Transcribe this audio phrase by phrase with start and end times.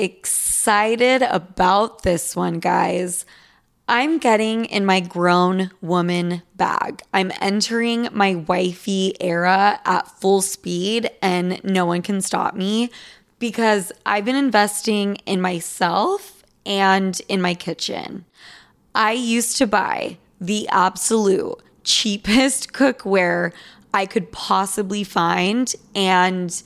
[0.00, 3.26] excited about this one, guys.
[3.86, 7.02] I'm getting in my grown woman bag.
[7.12, 12.90] I'm entering my wifey era at full speed, and no one can stop me
[13.38, 18.24] because I've been investing in myself and in my kitchen.
[18.94, 23.52] I used to buy the absolute cheapest cookware
[23.92, 26.62] I could possibly find, and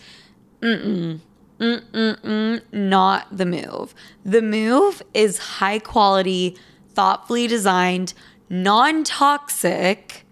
[1.59, 3.95] mm-mm, mm-mm, not the move.
[4.25, 6.57] The move is high quality,
[6.93, 8.15] thoughtfully designed,
[8.49, 10.25] non toxic,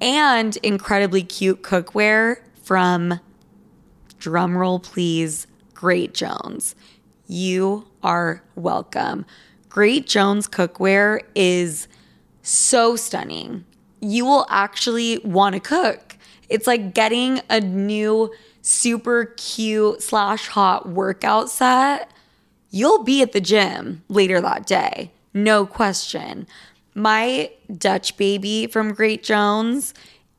[0.00, 3.20] and incredibly cute cookware from,
[4.18, 6.74] drumroll please, Great Jones.
[7.26, 9.24] You are welcome.
[9.68, 11.88] Great Jones cookware is
[12.42, 13.64] so stunning.
[14.00, 16.16] You will actually want to cook.
[16.48, 18.30] It's like getting a new
[18.64, 22.10] super cute slash hot workout set.
[22.70, 26.46] You'll be at the gym later that day, no question.
[26.94, 29.92] My Dutch baby from Great Jones,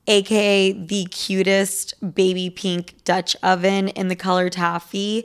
[0.08, 5.24] aka the cutest baby pink Dutch oven in the color taffy,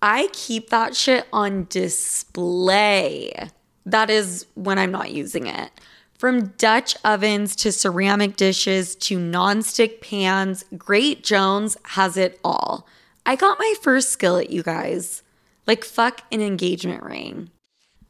[0.00, 3.50] I keep that shit on display.
[3.84, 5.70] That is when I'm not using it.
[6.18, 12.88] From Dutch ovens to ceramic dishes to nonstick pans, Great Jones has it all.
[13.24, 15.22] I got my first skillet, you guys.
[15.64, 17.50] Like, fuck an engagement ring.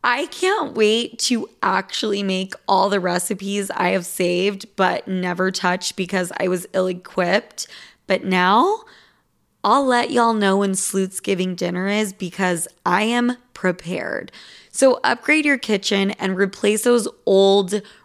[0.02, 5.94] I can't wait to actually make all the recipes I have saved but never touched
[5.94, 7.66] because I was ill equipped.
[8.06, 8.84] But now
[9.62, 14.30] I'll let y'all know when Sloots Giving dinner is because I am prepared.
[14.70, 17.82] So upgrade your kitchen and replace those old,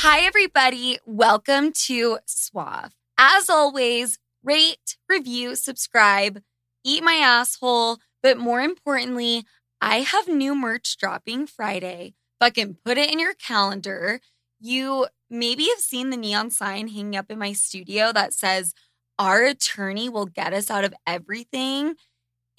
[0.00, 0.98] Hi, everybody.
[1.06, 2.92] Welcome to Suave.
[3.16, 6.42] As always, rate, review, subscribe,
[6.84, 9.44] eat my asshole, but more importantly,
[9.80, 12.14] I have new merch dropping Friday.
[12.40, 14.20] Fucking put it in your calendar.
[14.60, 18.74] You maybe have seen the neon sign hanging up in my studio that says,
[19.18, 21.94] Our attorney will get us out of everything.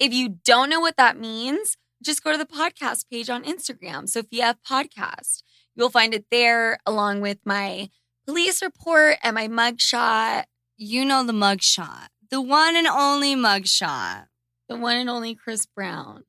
[0.00, 4.08] If you don't know what that means, just go to the podcast page on Instagram,
[4.08, 5.42] Sofia Podcast.
[5.78, 7.88] You'll find it there along with my
[8.26, 10.44] police report and my mugshot.
[10.76, 14.26] You know the mugshot, the one and only mugshot.
[14.68, 16.24] The one and only Chris Brown.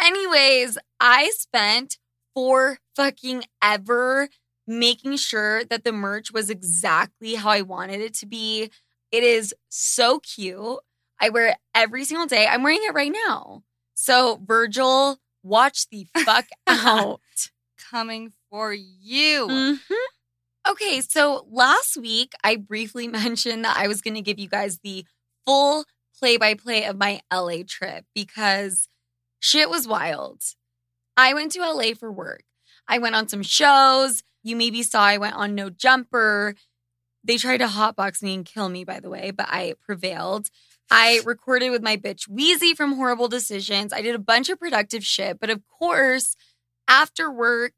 [0.00, 1.98] Anyways, I spent
[2.34, 4.28] four fucking ever
[4.66, 8.70] making sure that the merch was exactly how I wanted it to be.
[9.10, 10.78] It is so cute.
[11.20, 12.46] I wear it every single day.
[12.46, 13.64] I'm wearing it right now.
[13.94, 17.20] So, Virgil, watch the fuck out.
[17.90, 19.46] Coming for you.
[19.48, 20.70] Mm-hmm.
[20.70, 24.78] Okay, so last week I briefly mentioned that I was going to give you guys
[24.82, 25.04] the
[25.46, 25.84] full
[26.18, 28.88] play by play of my LA trip because
[29.40, 30.42] shit was wild.
[31.16, 32.44] I went to LA for work.
[32.86, 34.22] I went on some shows.
[34.42, 36.54] You maybe saw I went on No Jumper.
[37.24, 40.48] They tried to hotbox me and kill me, by the way, but I prevailed.
[40.90, 43.92] I recorded with my bitch Weezy from Horrible Decisions.
[43.92, 46.34] I did a bunch of productive shit, but of course,
[46.86, 47.72] after work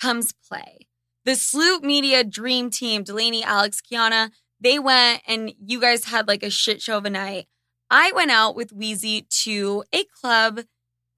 [0.00, 0.86] comes play.
[1.24, 4.30] The Sloot Media Dream Team, Delaney, Alex, Kiana,
[4.60, 7.46] they went and you guys had like a shit show of a night.
[7.90, 10.60] I went out with Weezy to a club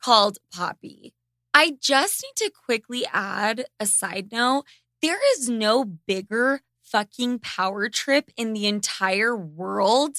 [0.02, 1.14] called Poppy.
[1.54, 4.64] I just need to quickly add a side note.
[5.00, 10.18] There is no bigger fucking power trip in the entire world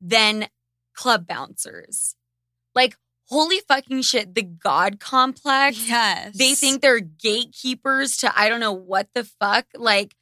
[0.00, 0.48] than
[0.94, 2.16] club bouncers.
[2.74, 2.96] Like,
[3.28, 5.88] holy fucking shit, the God complex.
[5.88, 6.36] Yes.
[6.36, 9.66] They think they're gatekeepers to I don't know what the fuck.
[9.74, 10.14] Like,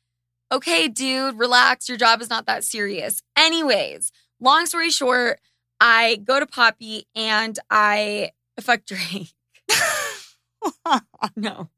[0.51, 1.89] okay, dude, relax.
[1.89, 3.23] Your job is not that serious.
[3.37, 5.41] Anyways, long story short,
[5.81, 9.33] I go to Poppy and I fuck Drake.
[11.37, 11.71] no.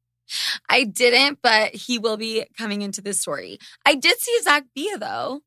[0.68, 3.58] I didn't, but he will be coming into this story.
[3.84, 5.40] I did see Zach Bia though.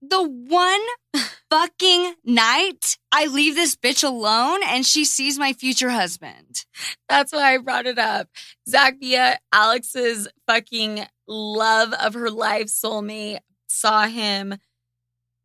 [0.00, 0.80] The one
[1.50, 6.64] fucking night I leave this bitch alone and she sees my future husband.
[7.08, 8.28] That's why I brought it up.
[8.68, 14.56] Zach Bia, Alex's fucking love of her life soulmate, saw him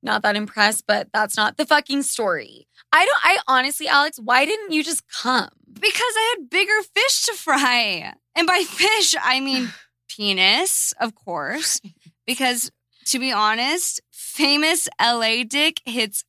[0.04, 2.68] not that impressed, but that's not the fucking story.
[2.92, 5.50] I don't, I honestly, Alex, why didn't you just come?
[5.72, 8.14] Because I had bigger fish to fry.
[8.36, 9.70] And by fish, I mean
[10.10, 11.80] penis, of course.
[12.28, 12.70] Because
[13.08, 16.24] to be honest, famous LA dick hits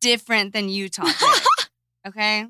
[0.00, 1.42] different than Utah dick.
[2.08, 2.46] okay?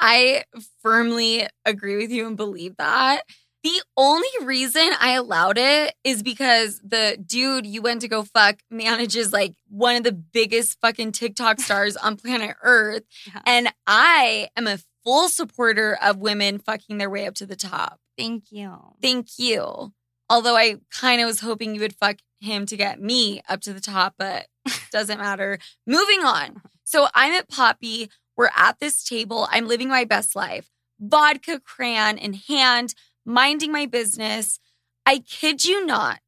[0.00, 0.44] I
[0.82, 3.22] firmly agree with you and believe that.
[3.62, 8.58] The only reason I allowed it is because the dude you went to go fuck
[8.70, 13.04] manages like one of the biggest fucking TikTok stars on planet Earth.
[13.26, 13.40] Yeah.
[13.46, 18.00] And I am a full supporter of women fucking their way up to the top.
[18.18, 18.76] Thank you.
[19.00, 19.92] Thank you.
[20.28, 23.72] Although I kind of was hoping you would fuck him to get me up to
[23.72, 24.46] the top, but
[24.92, 25.58] doesn't matter.
[25.86, 26.62] Moving on.
[26.84, 28.10] So I'm at Poppy.
[28.36, 29.48] We're at this table.
[29.50, 30.70] I'm living my best life.
[31.00, 32.94] Vodka crayon in hand,
[33.24, 34.58] minding my business.
[35.04, 36.20] I kid you not.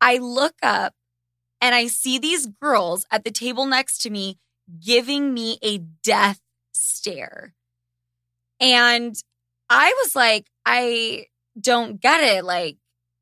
[0.00, 0.94] I look up
[1.60, 4.38] and I see these girls at the table next to me
[4.84, 6.40] giving me a death
[6.72, 7.54] stare.
[8.60, 9.14] And
[9.70, 11.26] I was like, I
[11.60, 12.44] don't get it.
[12.44, 12.76] Like,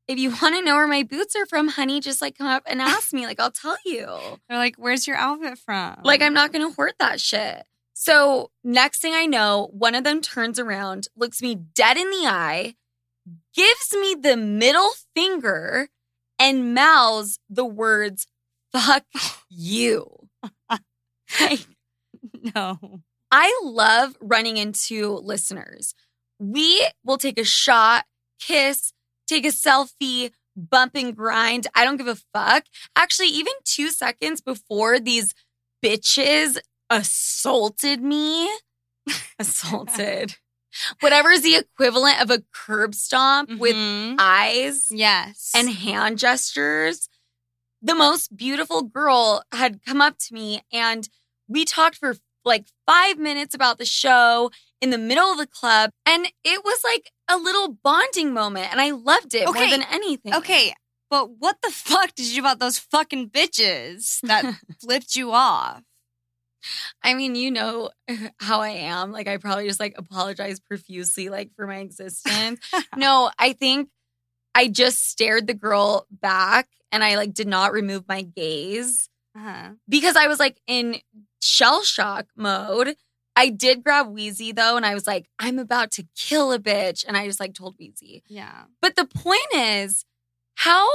[0.07, 2.63] if you want to know where my boots are from, honey, just like come up
[2.65, 3.25] and ask me.
[3.25, 4.07] Like, I'll tell you.
[4.49, 5.99] They're like, where's your outfit from?
[6.03, 7.63] Like, I'm not going to hoard that shit.
[7.93, 12.27] So, next thing I know, one of them turns around, looks me dead in the
[12.27, 12.75] eye,
[13.55, 15.89] gives me the middle finger,
[16.39, 18.27] and mouths the words,
[18.71, 19.03] fuck
[19.49, 20.29] you.
[21.41, 21.65] Like,
[22.55, 23.01] no.
[23.31, 25.93] I love running into listeners.
[26.39, 28.05] We will take a shot,
[28.39, 28.93] kiss,
[29.27, 31.67] take a selfie, bump and grind.
[31.75, 32.65] I don't give a fuck.
[32.95, 35.33] Actually, even two seconds before these
[35.83, 36.57] bitches
[36.89, 38.49] assaulted me,
[39.39, 40.37] assaulted,
[40.99, 44.15] whatever is the equivalent of a curb stomp with Mhm.
[44.19, 45.51] eyes yes.
[45.55, 47.09] and hand gestures.
[47.81, 51.07] The most beautiful girl had come up to me and
[51.47, 54.49] we talked for like five minutes about the show
[54.81, 55.91] in the middle of the club.
[56.05, 58.71] And it was like a little bonding moment.
[58.71, 60.33] And I loved it more than anything.
[60.33, 60.73] Okay,
[61.09, 64.45] but what the fuck did you about those fucking bitches that
[64.81, 65.81] flipped you off?
[67.03, 67.91] I mean, you know
[68.39, 69.11] how I am.
[69.11, 72.59] Like, I probably just like apologize profusely, like for my existence.
[72.95, 73.89] no, I think
[74.53, 79.09] I just stared the girl back and I like did not remove my gaze.
[79.35, 79.69] Uh-huh.
[79.87, 80.99] because I was like in
[81.43, 82.95] shell shock mode.
[83.37, 87.05] I did grab Weezy though, and I was like, I'm about to kill a bitch.
[87.07, 88.23] And I just like told Weezy.
[88.27, 88.63] Yeah.
[88.81, 90.05] But the point is,
[90.55, 90.89] how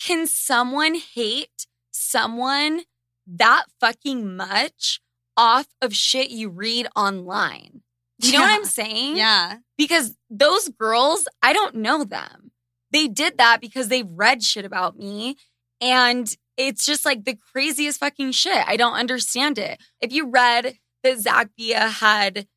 [0.00, 2.82] can someone hate someone
[3.26, 5.00] that fucking much
[5.36, 7.82] off of shit you read online?
[8.22, 9.16] You know what I'm saying?
[9.16, 9.56] Yeah.
[9.76, 12.52] Because those girls, I don't know them.
[12.92, 15.36] They did that because they've read shit about me.
[15.80, 18.64] And it's just like the craziest fucking shit.
[18.64, 19.82] I don't understand it.
[20.00, 22.48] If you read that Zach Bia had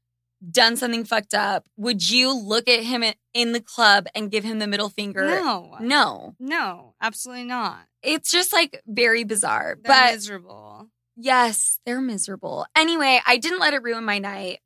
[0.52, 3.04] done something fucked up, would you look at him
[3.34, 5.26] in the club and give him the middle finger?
[5.28, 5.78] No.
[5.80, 6.36] No.
[6.40, 7.80] No, absolutely not.
[8.02, 9.78] It's just like very bizarre.
[9.82, 10.90] They're but miserable.
[11.16, 12.66] Yes, they're miserable.
[12.76, 14.60] Anyway, I didn't let it ruin my night.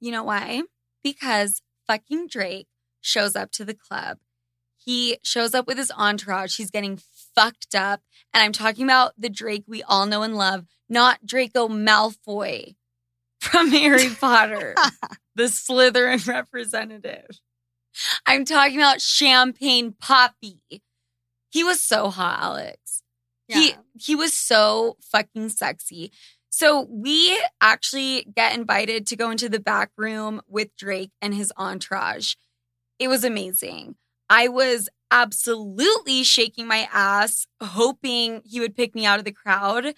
[0.00, 0.62] You know why?
[1.02, 2.68] Because fucking Drake
[3.00, 4.18] shows up to the club.
[4.76, 6.56] He shows up with his entourage.
[6.56, 6.98] He's getting
[7.34, 8.00] fucked up.
[8.32, 12.76] And I'm talking about the Drake we all know and love, not Draco Malfoy
[13.50, 14.74] from Harry Potter,
[15.34, 17.40] the Slytherin representative.
[18.26, 20.60] I'm talking about Champagne Papi.
[21.50, 23.02] He was so hot, Alex.
[23.48, 26.12] He he was so fucking sexy.
[26.50, 31.52] So we actually get invited to go into the back room with Drake and his
[31.56, 32.34] entourage.
[32.98, 33.94] It was amazing.
[34.28, 39.94] I was absolutely shaking my ass, hoping he would pick me out of the crowd.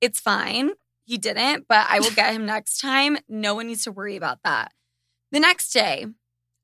[0.00, 0.72] It's fine.
[1.04, 3.18] He didn't, but I will get him next time.
[3.28, 4.72] No one needs to worry about that.
[5.30, 6.06] The next day,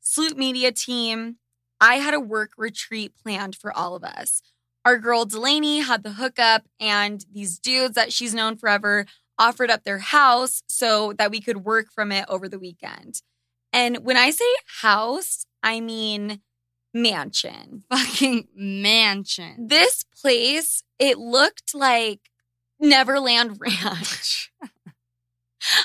[0.00, 1.36] Sloot Media team,
[1.80, 4.42] I had a work retreat planned for all of us.
[4.84, 9.06] Our girl Delaney had the hookup, and these dudes that she's known forever
[9.38, 13.22] offered up their house so that we could work from it over the weekend.
[13.72, 14.44] And when I say
[14.80, 16.40] house, I mean
[16.94, 17.84] mansion.
[17.90, 19.66] Fucking mansion.
[19.68, 22.27] This place, it looked like
[22.80, 24.52] Neverland Ranch.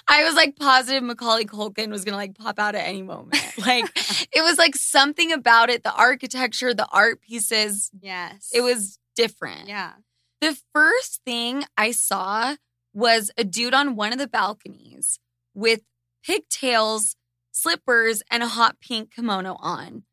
[0.08, 3.36] I was like positive Macaulay Culkin was gonna like pop out at any moment.
[3.66, 8.50] Like it was like something about it, the architecture, the art pieces, Yes.
[8.54, 9.68] it was different.
[9.68, 9.94] Yeah.
[10.42, 12.56] The first thing I saw
[12.94, 15.20] was a dude on one of the balconies
[15.54, 15.82] with
[16.26, 17.16] pigtails,
[17.52, 20.04] slippers, and a hot pink kimono on,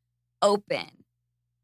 [0.43, 1.05] open.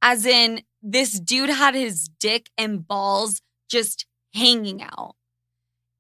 [0.02, 4.06] As in, this dude had his dick and balls just
[4.36, 5.14] hanging out.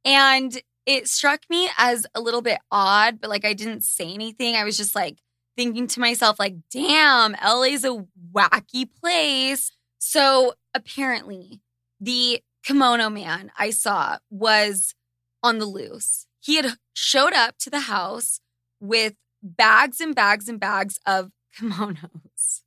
[0.04, 4.54] And it struck me as a little bit odd, but like I didn't say anything.
[4.54, 5.18] I was just like
[5.56, 9.72] thinking to myself, like, damn, LA's a wacky place.
[9.98, 11.60] So apparently,
[12.00, 14.94] the kimono man I saw was
[15.42, 16.26] on the loose.
[16.40, 18.40] He had showed up to the house
[18.80, 22.62] with bags and bags and bags of kimonos.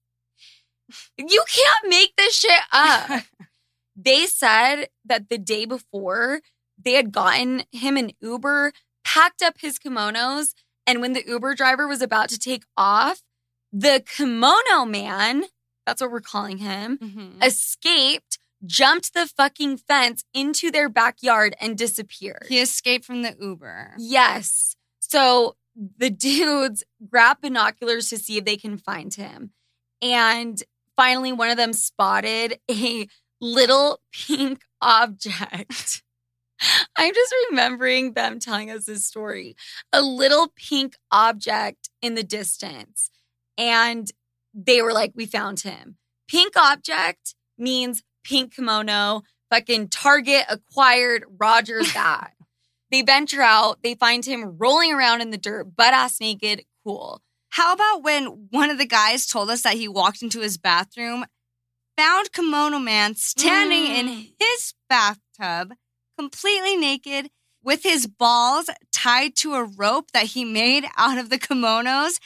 [1.19, 3.21] You can't make this shit up.
[4.03, 6.41] they said that the day before,
[6.81, 8.71] they had gotten him an Uber,
[9.03, 10.53] packed up his kimonos,
[10.87, 13.21] and when the Uber driver was about to take off,
[13.71, 15.45] the kimono man,
[15.85, 17.43] that's what we're calling him, Mhm.
[17.43, 22.45] escaped, jumped the fucking fence into their backyard and disappeared.
[22.49, 23.95] He escaped from the Uber.
[23.97, 24.75] Yes.
[24.99, 29.53] So the dudes grab binoculars to see if they can find him.
[30.01, 30.61] And
[30.95, 33.07] finally, one of them spotted a
[33.41, 36.03] little pink object.
[36.97, 39.55] I'm just remembering them telling us this story.
[39.93, 43.09] A little pink object in the distance.
[43.57, 44.11] And
[44.53, 45.97] they were like, We found him.
[46.27, 49.23] Pink object means pink kimono.
[49.49, 52.33] Fucking Target acquired Roger's that.
[52.91, 56.63] They venture out, they find him rolling around in the dirt, butt ass naked.
[56.83, 57.21] Cool.
[57.49, 61.25] How about when one of the guys told us that he walked into his bathroom,
[61.99, 63.97] found Kimono Man standing Mm.
[63.99, 64.07] in
[64.39, 65.73] his bathtub,
[66.17, 67.29] completely naked,
[67.61, 72.19] with his balls tied to a rope that he made out of the kimonos,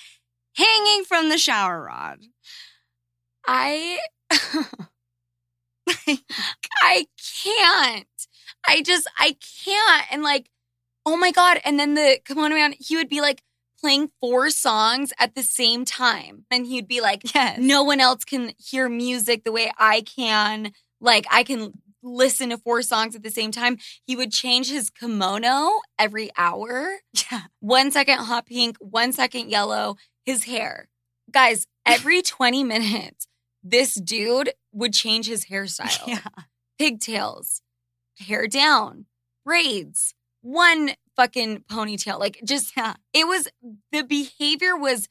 [0.56, 2.20] hanging from the shower rod.
[3.48, 4.00] I
[6.82, 7.08] I
[7.44, 8.08] can't.
[8.68, 10.06] I just I can't.
[10.12, 10.50] And like,
[11.06, 11.60] oh my God.
[11.66, 13.42] And then the kimono man, he would be like
[13.84, 16.46] playing four songs at the same time.
[16.50, 17.60] And he'd be like, Yes.
[17.60, 20.72] no one else can hear music the way I can.
[21.02, 23.78] Like I can listen to four songs at the same time.
[24.08, 26.98] He would change his kimono every hour.
[27.32, 27.42] Yeah.
[27.60, 30.90] One second hot pink, one second yellow, his hair.
[31.32, 33.28] Guys, every 20 minutes,
[33.64, 36.08] this dude would change his hairstyle.
[36.08, 36.20] Yeah.
[36.80, 37.62] Pigtails,
[38.20, 39.06] hair down,
[39.46, 40.14] braids,
[40.44, 42.20] one fucking ponytail.
[42.20, 42.94] Like just Yeah.
[43.14, 43.48] it was
[43.92, 45.08] the behavior was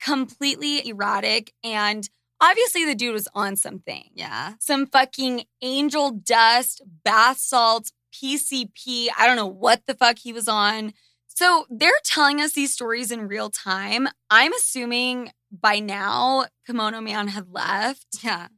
[0.00, 2.08] completely erratic and
[2.40, 4.10] obviously the dude was on something.
[4.14, 4.54] Yeah.
[4.60, 9.08] Some fucking angel dust, bath salts, PCP.
[9.18, 10.92] I don't know what the fuck he was on.
[11.28, 14.08] So they're telling us these stories in real time.
[14.30, 18.06] I'm assuming by now Kimono Man had left.
[18.22, 18.48] Yeah.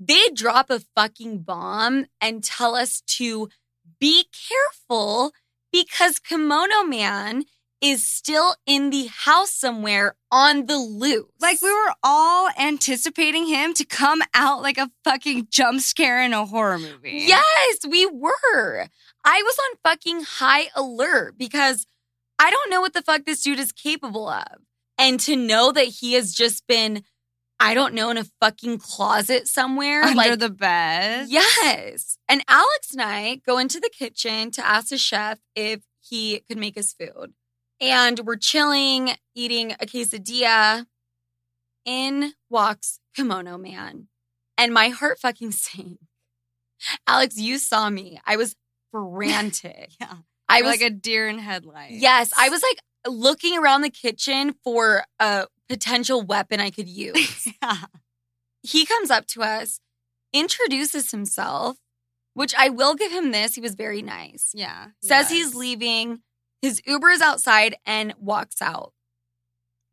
[0.00, 3.48] They drop a fucking bomb and tell us to
[4.00, 5.32] be careful
[5.74, 7.42] because Kimono Man
[7.80, 11.26] is still in the house somewhere on the loose.
[11.40, 16.32] Like we were all anticipating him to come out like a fucking jump scare in
[16.32, 17.24] a horror movie.
[17.26, 18.86] Yes, we were.
[19.24, 21.88] I was on fucking high alert because
[22.38, 24.58] I don't know what the fuck this dude is capable of.
[24.96, 27.02] And to know that he has just been,
[27.60, 30.02] I don't know, in a fucking closet somewhere.
[30.02, 31.26] Under like, the bed.
[31.28, 32.18] yes.
[32.28, 36.58] And Alex and I go into the kitchen to ask the chef if he could
[36.58, 37.32] make us food.
[37.80, 40.86] And we're chilling, eating a quesadilla.
[41.84, 44.08] In walks Kimono Man.
[44.56, 45.98] And my heart fucking sank.
[47.06, 48.20] Alex, you saw me.
[48.26, 48.56] I was
[48.90, 49.90] frantic.
[50.00, 50.14] Yeah.
[50.46, 51.94] I You're was like a deer in headlights.
[51.94, 57.48] Yes, I was like looking around the kitchen for a potential weapon I could use.
[57.62, 57.76] Yeah.
[58.62, 59.80] he comes up to us,
[60.32, 61.76] introduces himself,
[62.34, 63.54] which I will give him this.
[63.54, 64.50] He was very nice.
[64.54, 64.86] Yeah.
[65.02, 65.30] Says Yes.
[65.30, 66.20] he's leaving.
[66.62, 68.92] His Uber is outside and walks out.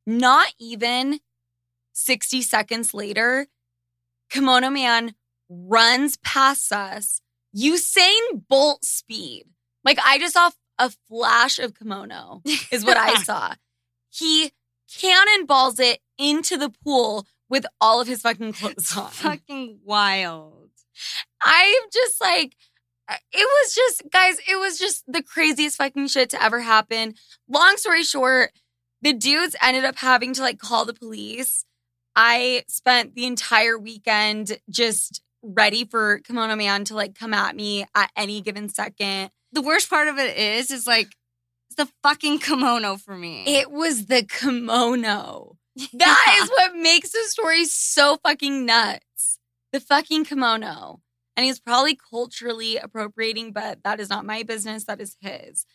[0.08, 1.20] Not even
[1.94, 3.48] 60 seconds later,
[4.30, 5.14] Kimono Man
[5.50, 7.22] runs past us,
[7.56, 9.46] Usain Bolt speed.
[9.84, 13.54] Like I just saw a flash of kimono, is what I saw.
[14.10, 14.52] He
[15.00, 19.10] cannonballs it into the pool with all of his fucking clothes on.
[19.10, 20.70] fucking wild.
[21.42, 22.56] I'm just like,
[23.08, 27.16] uh, it was just, guys, it was just the craziest fucking shit to ever happen.
[27.50, 28.52] Long story short,
[29.02, 31.66] the dudes ended up having to like call the police.
[32.16, 37.86] I spent the entire weekend just ready for Kimono Man to like come at me
[37.96, 39.32] at any given second.
[39.52, 41.16] The worst part of it is, is like
[41.76, 43.44] the fucking kimono for me.
[43.48, 45.58] It was the kimono.
[45.94, 49.40] That is what makes the story so fucking nuts.
[49.72, 51.00] The fucking kimono.
[51.38, 54.84] And he's probably culturally appropriating, but that is not my business.
[54.84, 55.66] That is his.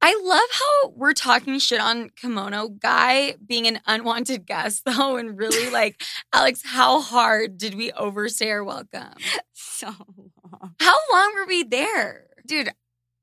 [0.00, 5.36] I love how we're talking shit on Kimono Guy being an unwanted guest, though, and
[5.36, 6.02] really like,
[6.32, 9.14] Alex, how hard did we overstay our welcome?
[9.54, 10.74] so long.
[10.80, 12.26] How long were we there?
[12.46, 12.70] Dude,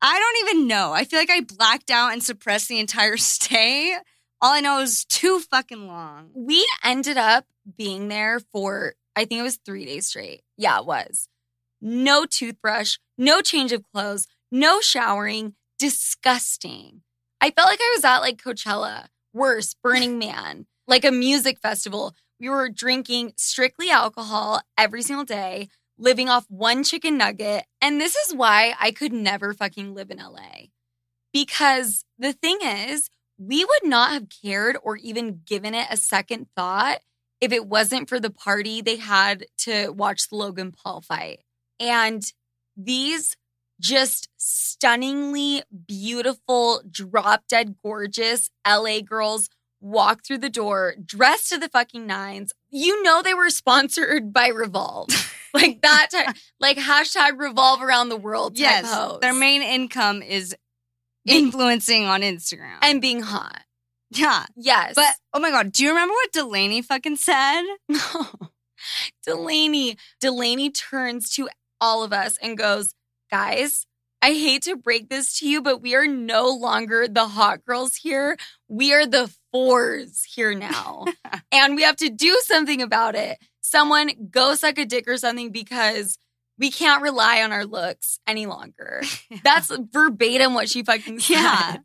[0.08, 0.94] I don't even know.
[0.94, 3.98] I feel like I blacked out and suppressed the entire stay.
[4.40, 6.30] All I know is too fucking long.
[6.36, 7.46] We ended up
[7.76, 10.44] being there for, I think it was three days straight.
[10.58, 11.28] Yeah, it was.
[11.82, 15.56] No toothbrush, no change of clothes, no showering.
[15.80, 17.02] Disgusting.
[17.42, 22.14] I felt like I was at like Coachella, worse, Burning Man, like a music festival.
[22.40, 27.66] We were drinking strictly alcohol every single day, living off one chicken nugget.
[27.82, 30.68] And this is why I could never fucking live in LA.
[31.34, 36.48] Because the thing is, we would not have cared or even given it a second
[36.56, 37.00] thought
[37.42, 41.40] if it wasn't for the party they had to watch the Logan Paul fight.
[41.80, 42.24] And
[42.78, 43.36] these
[43.80, 49.50] just stunningly beautiful, drop dead gorgeous LA girls
[49.82, 52.54] walk through the door dressed to the fucking nines.
[52.70, 55.10] You know they were sponsored by Revolve.
[55.54, 59.20] like that type, like hashtag revolve around the world type Yes, pose.
[59.22, 60.56] their main income is
[61.26, 62.78] influencing on Instagram.
[62.82, 63.62] and being hot.
[64.12, 64.46] yeah.
[64.56, 64.94] Yes.
[64.96, 67.62] But oh my god, do you remember what Delaney fucking said?
[67.90, 68.50] No.
[69.26, 69.98] Delaney.
[70.20, 71.50] Delaney turns to
[71.82, 72.94] all of us and goes,
[73.32, 73.86] Guys,
[74.22, 77.96] I hate to break this to you, but we are no longer the hot girls
[77.96, 78.38] here.
[78.68, 81.06] We are the fours here now.
[81.52, 83.38] and we have to do something about it.
[83.62, 86.20] Someone go suck a dick or something because
[86.58, 89.02] we can't rely on our looks any longer.
[89.44, 91.34] That's verbatim what she fucking said.
[91.34, 91.78] Yeah.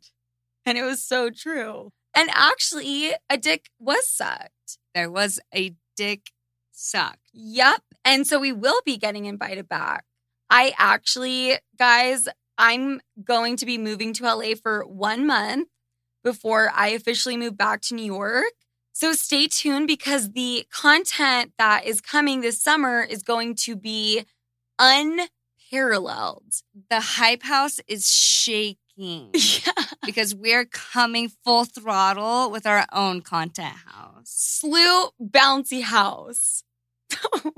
[0.65, 1.91] And it was so true.
[2.13, 4.77] And actually, a dick was sucked.
[4.93, 6.31] There was a dick
[6.73, 7.29] sucked.
[7.33, 7.81] Yep.
[8.03, 10.03] And so we will be getting invited back.
[10.49, 15.69] I actually, guys, I'm going to be moving to LA for one month
[16.23, 18.45] before I officially move back to New York.
[18.93, 24.25] So stay tuned because the content that is coming this summer is going to be
[24.77, 26.43] unparalleled.
[26.89, 29.71] The hype house is shaking Yeah.
[30.05, 34.25] because we're coming full throttle with our own content house.
[34.25, 36.63] Sloot Bouncy House.
[37.43, 37.51] we'll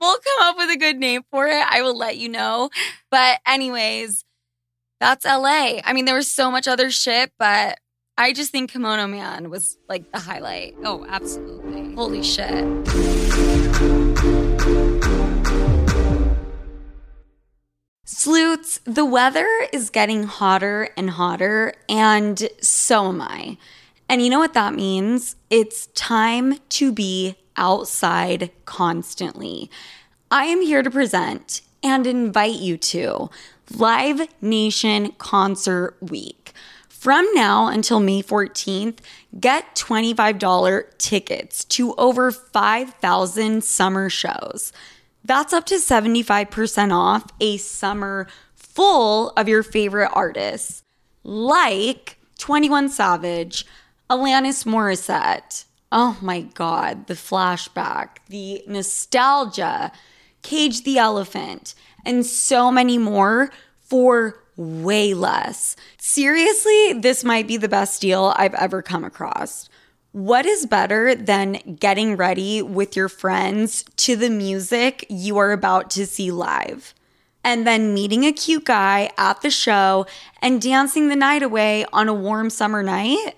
[0.00, 1.64] come up with a good name for it.
[1.68, 2.70] I will let you know.
[3.10, 4.24] But, anyways,
[5.00, 5.80] that's LA.
[5.82, 7.80] I mean, there was so much other shit, but
[8.18, 10.76] I just think Kimono Man was like the highlight.
[10.84, 11.94] Oh, absolutely.
[11.94, 12.64] Holy shit.
[18.04, 23.56] Sloots, the weather is getting hotter and hotter, and so am I.
[24.10, 25.36] And you know what that means?
[25.48, 29.70] It's time to be outside constantly.
[30.30, 33.30] I am here to present and invite you to
[33.76, 36.52] Live Nation Concert Week.
[36.88, 38.98] From now until May 14th,
[39.38, 44.72] get $25 tickets to over 5,000 summer shows.
[45.24, 50.82] That's up to 75% off a summer full of your favorite artists
[51.22, 53.64] like 21 Savage,
[54.10, 55.64] Alanis Morissette.
[55.92, 59.92] Oh my God, the flashback, the nostalgia,
[60.42, 65.74] Cage the Elephant, and so many more for way less.
[65.98, 69.68] Seriously, this might be the best deal I've ever come across.
[70.12, 75.88] What is better than getting ready with your friends to the music you are about
[75.90, 76.94] to see live?
[77.42, 80.06] And then meeting a cute guy at the show
[80.42, 83.34] and dancing the night away on a warm summer night?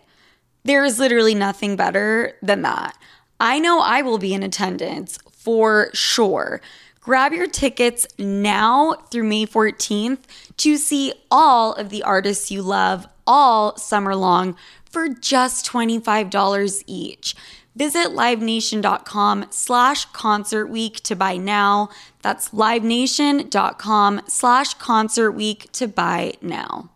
[0.64, 2.96] There is literally nothing better than that.
[3.38, 6.60] I know I will be in attendance for sure.
[7.02, 10.20] Grab your tickets now through May 14th
[10.58, 17.34] to see all of the artists you love all summer long for just $25 each.
[17.74, 21.88] Visit livenation.com slash concert week to buy now.
[22.22, 26.90] That's livenation.com slash concert week to buy now.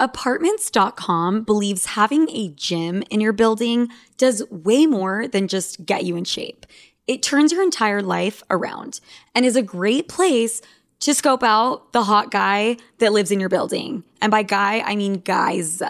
[0.00, 6.14] Apartments.com believes having a gym in your building does way more than just get you
[6.14, 6.66] in shape.
[7.08, 9.00] It turns your entire life around
[9.34, 10.60] and is a great place
[11.00, 14.04] to scope out the hot guy that lives in your building.
[14.20, 15.82] And by guy, I mean guys.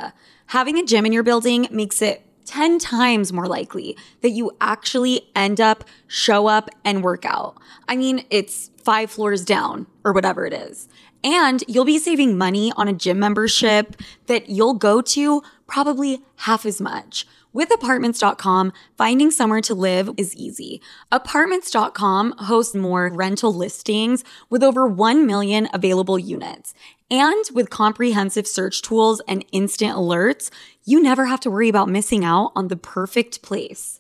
[0.47, 5.29] Having a gym in your building makes it 10 times more likely that you actually
[5.35, 7.57] end up, show up, and work out.
[7.89, 10.89] I mean, it's five floors down or whatever it is.
[11.25, 16.65] And you'll be saving money on a gym membership that you'll go to probably half
[16.65, 17.27] as much.
[17.59, 20.81] With apartments.com, finding somewhere to live is easy.
[21.11, 26.73] Apartments.com hosts more rental listings with over 1 million available units.
[27.11, 30.53] And with comprehensive search tools and instant alerts,
[30.85, 33.99] you never have to worry about missing out on the perfect place.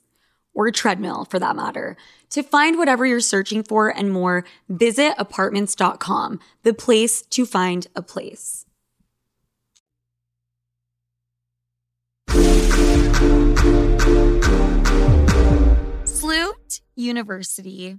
[0.54, 1.96] or treadmill for that matter.
[2.30, 8.02] To find whatever you're searching for and more, visit apartments.com, the place to find a
[8.02, 8.57] place.
[16.38, 17.98] Sloot University.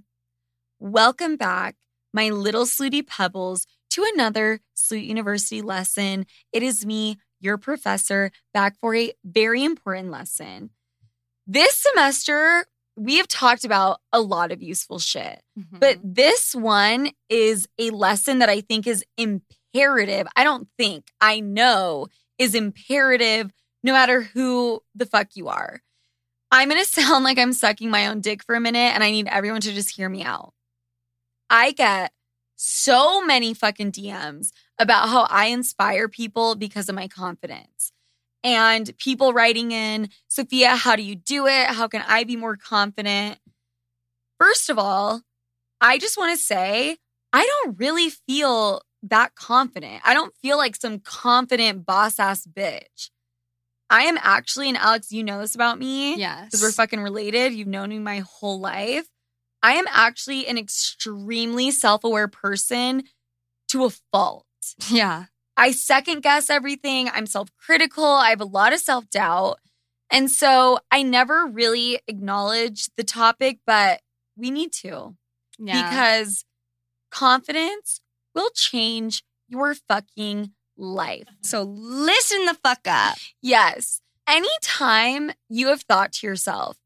[0.78, 1.76] Welcome back,
[2.14, 6.24] my little slooty pebbles, to another Sloot University lesson.
[6.50, 10.70] It is me, your professor, back for a very important lesson.
[11.46, 12.64] This semester,
[12.96, 15.78] we have talked about a lot of useful shit, Mm-hmm.
[15.78, 20.26] but this one is a lesson that I think is imperative.
[20.34, 22.06] I don't think, I know
[22.38, 25.82] is imperative no matter who the fuck you are.
[26.50, 29.10] I'm going to sound like I'm sucking my own dick for a minute and I
[29.10, 30.52] need everyone to just hear me out.
[31.48, 32.12] I get
[32.56, 37.92] so many fucking DMs about how I inspire people because of my confidence.
[38.42, 41.66] And people writing in, Sofia, how do you do it?
[41.66, 43.38] How can I be more confident?
[44.38, 45.22] First of all,
[45.80, 46.96] I just want to say,
[47.32, 50.02] I don't really feel that confident.
[50.04, 53.10] I don't feel like some confident boss ass bitch.
[53.90, 56.44] I am actually, and Alex, you know this about me yes.
[56.46, 57.52] because we're fucking related.
[57.52, 59.06] You've known me my whole life.
[59.62, 63.02] I am actually an extremely self aware person
[63.68, 64.46] to a fault.
[64.88, 65.24] yeah.
[65.56, 67.10] I second guess everything.
[67.12, 68.04] I'm self critical.
[68.04, 69.58] I have a lot of self doubt.
[70.10, 74.00] And so I never really acknowledge the topic, but
[74.36, 75.16] we need to
[75.58, 75.88] Yeah.
[75.90, 76.44] because
[77.10, 78.00] confidence
[78.34, 81.28] will change your fucking life.
[81.42, 83.16] so listen the fuck up.
[83.42, 84.00] Yes.
[84.26, 86.76] Anytime you have thought to yourself,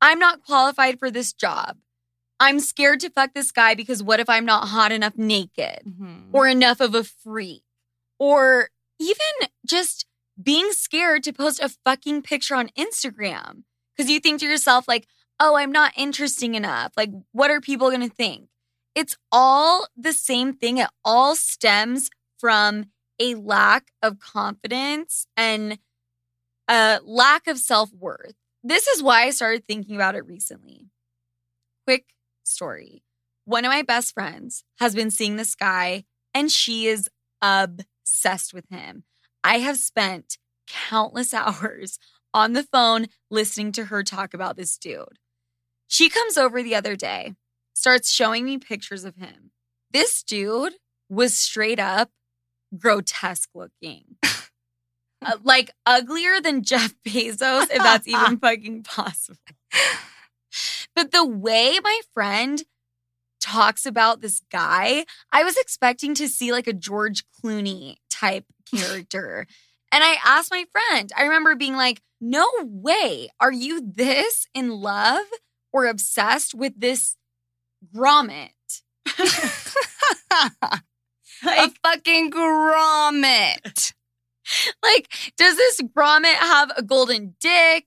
[0.00, 1.78] I'm not qualified for this job.
[2.38, 6.28] I'm scared to fuck this guy because what if I'm not hot enough naked Mhm.
[6.32, 7.62] or enough of a freak?
[8.18, 10.06] Or even just
[10.42, 13.64] being scared to post a fucking picture on Instagram
[13.96, 15.06] because you think to yourself, like,
[15.40, 16.92] oh, I'm not interesting enough.
[16.96, 18.48] Like, what are people going to think?
[18.94, 20.78] It's all the same thing.
[20.78, 25.78] It all stems from a lack of confidence and
[26.68, 28.34] a lack of self worth.
[28.62, 30.88] This is why I started thinking about it recently.
[31.86, 32.06] Quick
[32.42, 33.02] story.
[33.44, 37.08] One of my best friends has been seeing this guy and she is
[37.40, 39.04] obsessed with him.
[39.44, 41.98] I have spent countless hours
[42.34, 45.18] on the phone listening to her talk about this dude.
[45.88, 47.34] She comes over the other day,
[47.72, 49.52] starts showing me pictures of him.
[49.92, 50.74] This dude
[51.08, 52.10] was straight up
[52.78, 54.04] grotesque looking.
[55.24, 59.40] Uh, like uglier than Jeff Bezos, if that's even fucking possible.
[60.94, 62.62] But the way my friend
[63.40, 69.46] talks about this guy, I was expecting to see like a George Clooney type character.
[69.92, 73.28] and I asked my friend, I remember being like, no way.
[73.40, 75.26] Are you this in love
[75.72, 77.16] or obsessed with this
[77.94, 78.50] grommet?
[81.46, 83.92] A fucking grommet.
[84.82, 87.86] Like, does this grommet have a golden dick?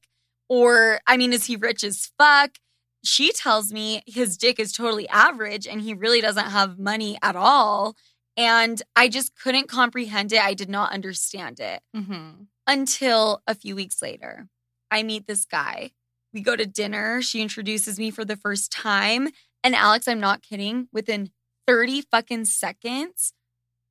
[0.49, 2.55] Or, I mean, is he rich as fuck?
[3.03, 7.35] She tells me his dick is totally average and he really doesn't have money at
[7.37, 7.95] all.
[8.35, 10.41] And I just couldn't comprehend it.
[10.43, 12.43] I did not understand it Mm-hmm.
[12.67, 14.47] until a few weeks later.
[14.91, 15.91] I meet this guy.
[16.33, 17.21] We go to dinner.
[17.21, 19.29] She introduces me for the first time.
[19.63, 21.31] And Alex, I'm not kidding, within
[21.67, 23.33] 30 fucking seconds,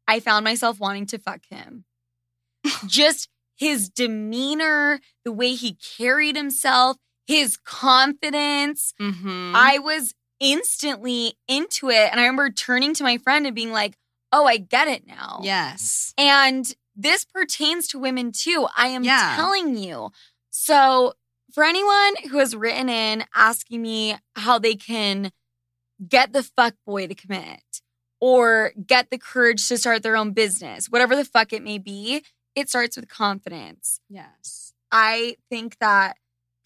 [0.08, 1.84] I found myself wanting to fuck him.
[2.86, 8.94] Just his demeanor, the way he carried himself, his confidence.
[9.00, 9.52] Mm-hmm.
[9.54, 12.10] I was instantly into it.
[12.10, 13.96] And I remember turning to my friend and being like,
[14.32, 15.40] oh, I get it now.
[15.42, 16.12] yes.
[16.18, 18.66] And this pertains to women too.
[18.76, 19.34] I am Yeah.
[19.36, 20.10] telling you.
[20.50, 21.14] So,
[21.52, 25.30] for anyone who has written in asking me how they can
[26.06, 27.62] get the fuck boy to commit
[28.20, 32.22] or get the courage to start their own business, whatever the fuck it may be,
[32.54, 34.00] it starts with confidence.
[34.08, 34.72] Yes.
[34.90, 36.16] I think that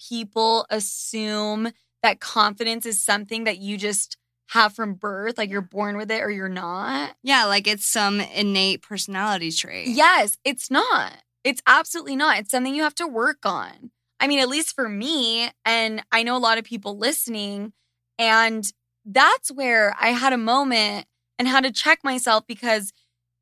[0.09, 4.17] people assume that confidence is something that you just
[4.51, 7.17] have from birth, like you're born with it or you're not.
[7.23, 9.88] Yeah, like it's some innate personality trait.
[9.88, 11.12] Yes, it's not.
[11.45, 12.38] It's absolutely not.
[12.38, 13.91] It's something you have to work on.
[14.21, 17.73] I mean, at least for me, and I know a lot of people listening,
[18.19, 18.71] and
[19.05, 21.07] that's where I had a moment
[21.42, 22.92] and had to check myself because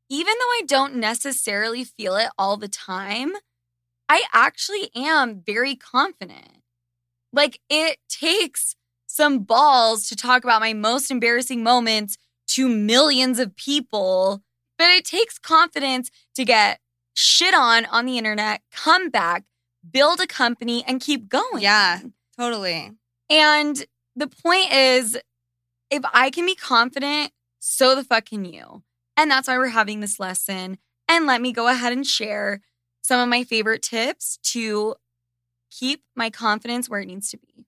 [0.09, 3.33] even though I don't necessarily feel it all the time,
[4.09, 6.63] I actually am very confident.
[7.31, 13.55] Like it takes some balls to talk about my most embarrassing moments to millions of
[13.55, 14.41] people,
[14.79, 16.79] but it takes confidence to get
[17.13, 19.43] shit on on the internet, come back,
[19.91, 21.61] build a company, and keep going.
[21.61, 21.99] Yeah.
[22.35, 22.93] Totally.
[23.29, 23.85] And
[24.15, 25.19] the point is,
[25.91, 27.31] if I can be confident,
[27.61, 28.83] so the fuck can you.
[29.15, 30.79] And that's why we're having this lesson.
[31.07, 32.61] And let me go ahead and share
[33.01, 34.95] some of my favorite tips to
[35.69, 37.65] keep my confidence where it needs to be.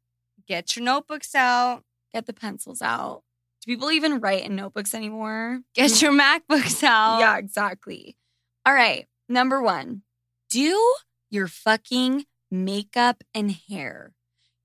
[0.48, 1.84] Get your notebooks out.
[2.12, 3.22] Get the pencils out.
[3.62, 5.62] Do people even write in notebooks anymore?
[5.74, 6.02] Get mm.
[6.02, 7.20] your MacBooks out.
[7.20, 8.18] Yeah, exactly.
[8.66, 9.08] All right.
[9.30, 10.02] Number one,
[10.50, 10.96] do
[11.30, 14.14] your fucking makeup and hair.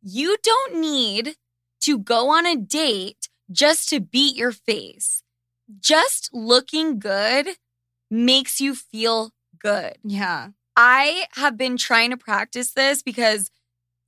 [0.03, 1.37] You don't need
[1.83, 5.23] to go on a date just to beat your face.
[5.81, 7.49] Just looking good
[8.11, 9.97] makes you feel good.
[10.03, 10.49] Yeah.
[10.77, 13.51] I have been trying to practice this because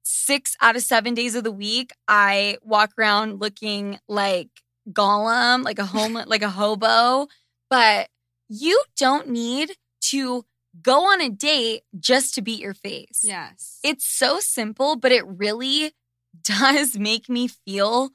[0.03, 4.49] six out of seven days of the week, I walk around looking like
[4.91, 7.29] Gollum, like a home, like a hobo.
[7.69, 8.09] But
[8.49, 9.73] you don't need
[10.03, 10.45] to
[10.83, 13.23] go on a date just to beat your face.
[13.23, 13.79] Yes.
[13.85, 15.93] It's so simple, but it really
[16.43, 18.11] does make me feel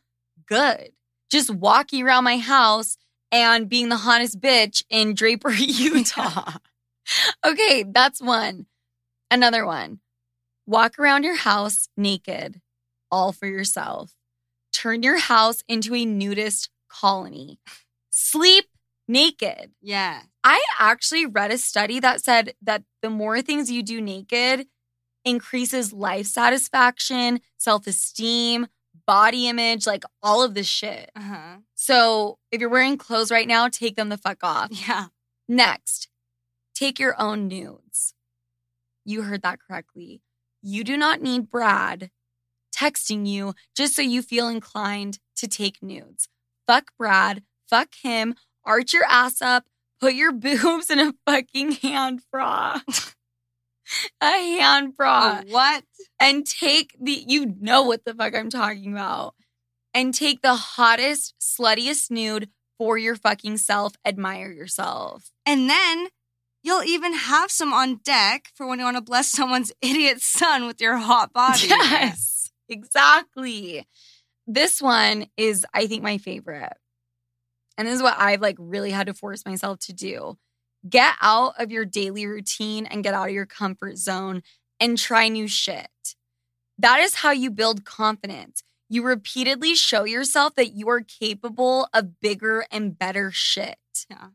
[0.47, 0.91] good.
[1.31, 2.97] Just walking around my house
[3.31, 6.53] and being the hottest bitch in Draper, Utah.
[7.45, 8.65] okay, that's one.
[9.31, 9.99] Another one.
[10.67, 12.61] Walk around your house naked,
[13.11, 14.13] all for yourself.
[14.73, 17.59] Turn your house into a nudist colony.
[18.09, 18.65] Sleep
[19.07, 19.71] naked.
[19.81, 20.21] yeah.
[20.43, 24.67] I actually read a study that said that the more things you do naked
[25.23, 28.67] increases life satisfaction, self esteem,
[29.07, 31.11] body image, like all of this shit.
[31.15, 31.55] Uh huh.
[31.75, 34.69] So if you're wearing clothes right now, take them the fuck off.
[34.71, 35.07] Yeah.
[35.47, 36.09] Next,
[36.73, 38.13] take your own nudes.
[39.05, 40.21] You heard that correctly.
[40.61, 42.09] You do not need Brad
[42.75, 46.27] texting you just so you feel inclined to take nudes.
[46.67, 49.65] Fuck Brad, fuck him, arch your ass up,
[49.99, 52.79] put your boobs in a fucking hand bra.
[54.21, 54.25] a
[54.59, 55.83] hand bra Oh, what?
[56.19, 59.35] and take the you know what the fuck I'm talking about.
[59.93, 63.93] And take the hottest, sluttiest nude for your fucking self.
[64.05, 65.31] Admire yourself.
[65.45, 66.07] And then
[66.63, 70.67] you'll even have some on deck for when you want to bless someone's idiot son
[70.67, 71.67] with your hot body.
[71.69, 73.87] Yes, exactly.
[74.47, 76.73] This one is, I think, my favorite.
[77.77, 80.37] And this is what I've like really had to force myself to do.
[80.87, 84.43] Get out of your daily routine and get out of your comfort zone
[84.79, 85.89] and try new shit.
[86.77, 88.61] That is how you build confidence.
[88.89, 93.77] You repeatedly show yourself that you are capable of bigger and better shit.
[94.09, 94.27] Yeah.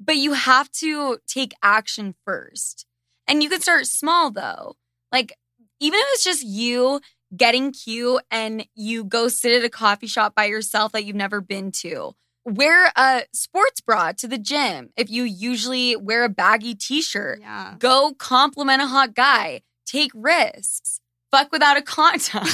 [0.00, 2.86] But you have to take action first.
[3.26, 4.76] And you can start small though.
[5.12, 5.34] Like,
[5.80, 7.00] even if it's just you
[7.36, 11.40] getting cute and you go sit at a coffee shop by yourself that you've never
[11.40, 12.14] been to.
[12.44, 17.40] Wear a sports bra to the gym if you usually wear a baggy t shirt.
[17.40, 17.74] Yeah.
[17.78, 19.62] Go compliment a hot guy.
[19.86, 21.00] Take risks.
[21.30, 22.46] Fuck without a condom.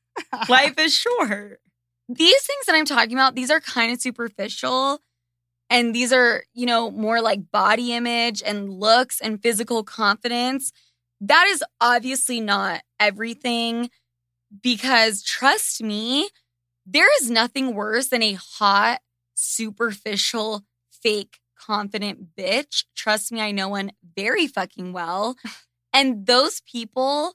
[0.48, 1.60] Life is short.
[2.08, 5.00] These things that I'm talking about, these are kind of superficial.
[5.70, 10.70] And these are, you know, more like body image and looks and physical confidence.
[11.20, 13.88] That is obviously not everything
[14.62, 16.28] because trust me,
[16.84, 19.00] there is nothing worse than a hot,
[19.34, 22.84] superficial, fake, confident bitch.
[22.96, 25.36] Trust me, I know one very fucking well.
[25.94, 27.34] And those people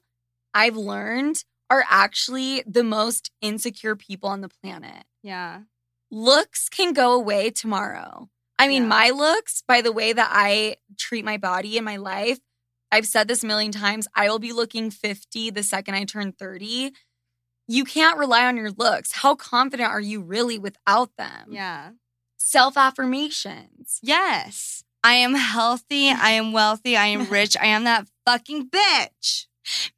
[0.52, 5.04] I've learned are actually the most insecure people on the planet.
[5.22, 5.60] Yeah.
[6.10, 8.28] Looks can go away tomorrow.
[8.58, 8.88] I mean, Yeah.
[8.88, 12.40] my looks, by the way that I treat my body and my life,
[12.90, 16.32] I've said this a million times, I will be looking 50 the second I turn
[16.32, 16.92] 30.
[17.68, 19.12] You can't rely on your looks.
[19.12, 21.48] How confident are you really without them?
[21.50, 21.90] Yeah.
[22.38, 24.00] Self affirmations.
[24.02, 24.82] Yes.
[25.04, 26.08] I am healthy.
[26.08, 26.96] I am wealthy.
[26.96, 27.56] I am rich.
[27.60, 29.46] I am that fucking bitch.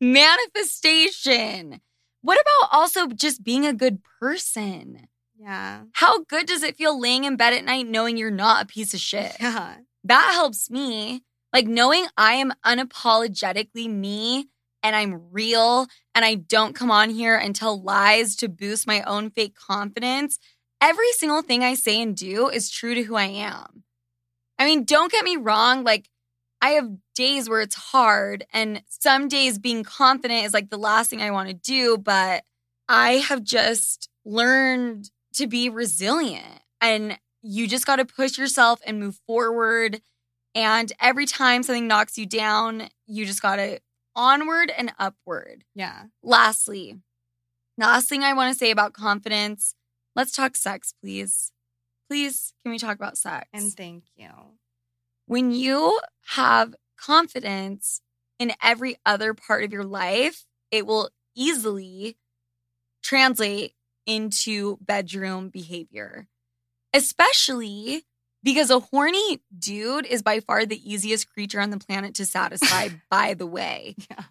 [0.00, 1.80] Manifestation.
[2.22, 5.06] What about also just being a good person?
[5.38, 5.82] Yeah.
[5.92, 8.92] How good does it feel laying in bed at night knowing you're not a piece
[8.92, 9.36] of shit?
[9.40, 9.76] Yeah.
[10.04, 11.22] That helps me.
[11.52, 14.48] Like knowing I am unapologetically me
[14.82, 19.02] and I'm real and I don't come on here and tell lies to boost my
[19.02, 20.38] own fake confidence.
[20.80, 23.84] Every single thing I say and do is true to who I am.
[24.58, 25.84] I mean, don't get me wrong.
[25.84, 26.08] Like,
[26.60, 31.08] I have days where it's hard, and some days being confident is like the last
[31.08, 32.44] thing I want to do, but
[32.88, 36.60] I have just learned to be resilient.
[36.80, 40.00] And you just got to push yourself and move forward.
[40.54, 43.80] And every time something knocks you down, you just got to
[44.16, 45.64] onward and upward.
[45.74, 46.04] Yeah.
[46.22, 46.98] Lastly,
[47.78, 49.74] last thing I want to say about confidence
[50.16, 51.52] let's talk sex, please.
[52.08, 53.48] Please, can we talk about sex?
[53.52, 54.28] And thank you.
[55.26, 58.00] when you have confidence
[58.38, 62.16] in every other part of your life, it will easily
[63.02, 63.74] translate
[64.06, 66.26] into bedroom behavior,
[66.92, 68.04] especially
[68.42, 72.88] because a horny dude is by far the easiest creature on the planet to satisfy,
[73.10, 73.94] by the way.
[74.10, 74.24] Yeah.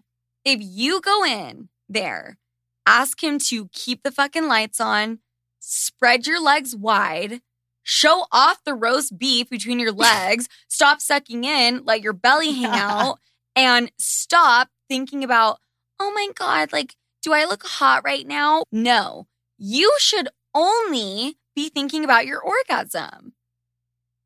[0.45, 2.37] If you go in there,
[2.85, 5.19] ask him to keep the fucking lights on,
[5.59, 7.41] spread your legs wide,
[7.83, 12.79] show off the roast beef between your legs, stop sucking in, let your belly hang
[12.79, 13.19] out,
[13.55, 15.59] and stop thinking about,
[15.99, 18.63] oh my God, like, do I look hot right now?
[18.71, 23.33] No, you should only be thinking about your orgasm.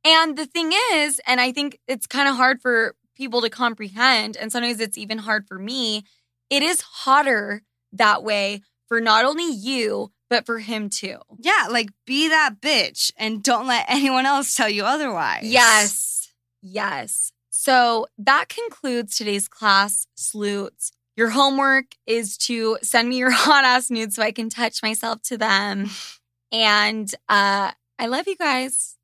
[0.06, 4.36] And the thing is, and I think it's kind of hard for people to comprehend,
[4.38, 6.04] and sometimes it's even hard for me,
[6.50, 7.62] it is hotter
[7.94, 11.18] that way for not only you, but for him too.
[11.40, 15.44] Yeah, like be that bitch and don't let anyone else tell you otherwise.
[15.44, 16.34] Yes.
[16.62, 17.32] Yes.
[17.50, 20.92] So that concludes today's class, Sloots.
[21.16, 25.22] Your homework is to send me your hot ass nudes so I can touch myself
[25.24, 25.90] to them.
[26.52, 28.98] And uh, I love you guys.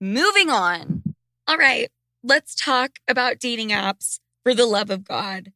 [0.00, 1.02] Moving on.
[1.46, 1.90] All right,
[2.22, 5.52] let's talk about dating apps for the love of God.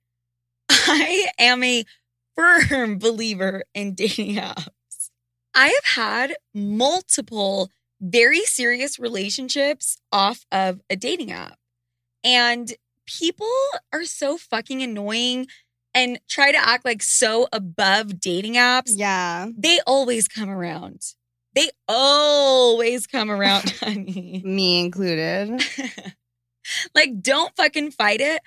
[0.68, 1.84] I am a
[2.34, 4.68] firm believer in dating apps.
[5.54, 11.58] I have had multiple very serious relationships off of a dating app.
[12.24, 12.72] And
[13.06, 13.46] people
[13.92, 15.46] are so fucking annoying
[15.94, 18.92] and try to act like so above dating apps.
[18.94, 19.48] Yeah.
[19.56, 21.02] They always come around.
[21.54, 25.62] They always come around, me, Me included.
[26.94, 28.42] like, don't fucking fight it.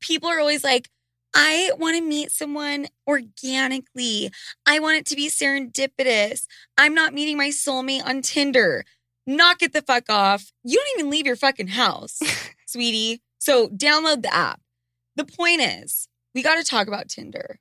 [0.00, 0.88] People are always like,
[1.34, 4.30] I want to meet someone organically.
[4.66, 6.46] I want it to be serendipitous.
[6.76, 8.84] I'm not meeting my soulmate on Tinder.
[9.26, 10.52] Knock it the fuck off.
[10.64, 12.20] You don't even leave your fucking house,
[12.66, 13.22] sweetie.
[13.38, 14.60] So download the app.
[15.16, 17.58] The point is, we got to talk about Tinder.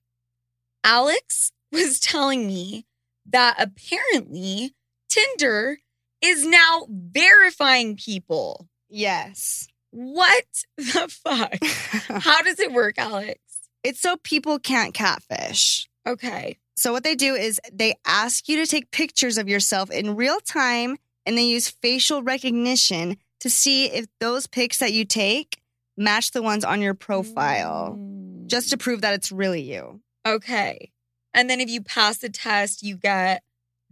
[0.84, 2.86] Alex was telling me
[3.30, 4.74] that apparently
[5.10, 5.80] Tinder
[6.22, 8.68] is now verifying people.
[8.90, 9.68] yes.
[9.94, 10.46] What
[10.78, 11.56] the fuck?
[12.24, 13.40] How does it work, Alex?
[13.84, 15.90] it's so people can't catfish.
[16.08, 16.58] Okay.
[16.78, 20.40] So what they do is they ask you to take pictures of yourself in real
[20.40, 25.60] time and they use facial recognition to see if those pics that you take
[25.98, 28.46] match the ones on your profile Mm.
[28.48, 30.00] just to prove that it's really you.
[30.26, 30.91] okay.
[31.34, 33.44] And then if you pass the test, you get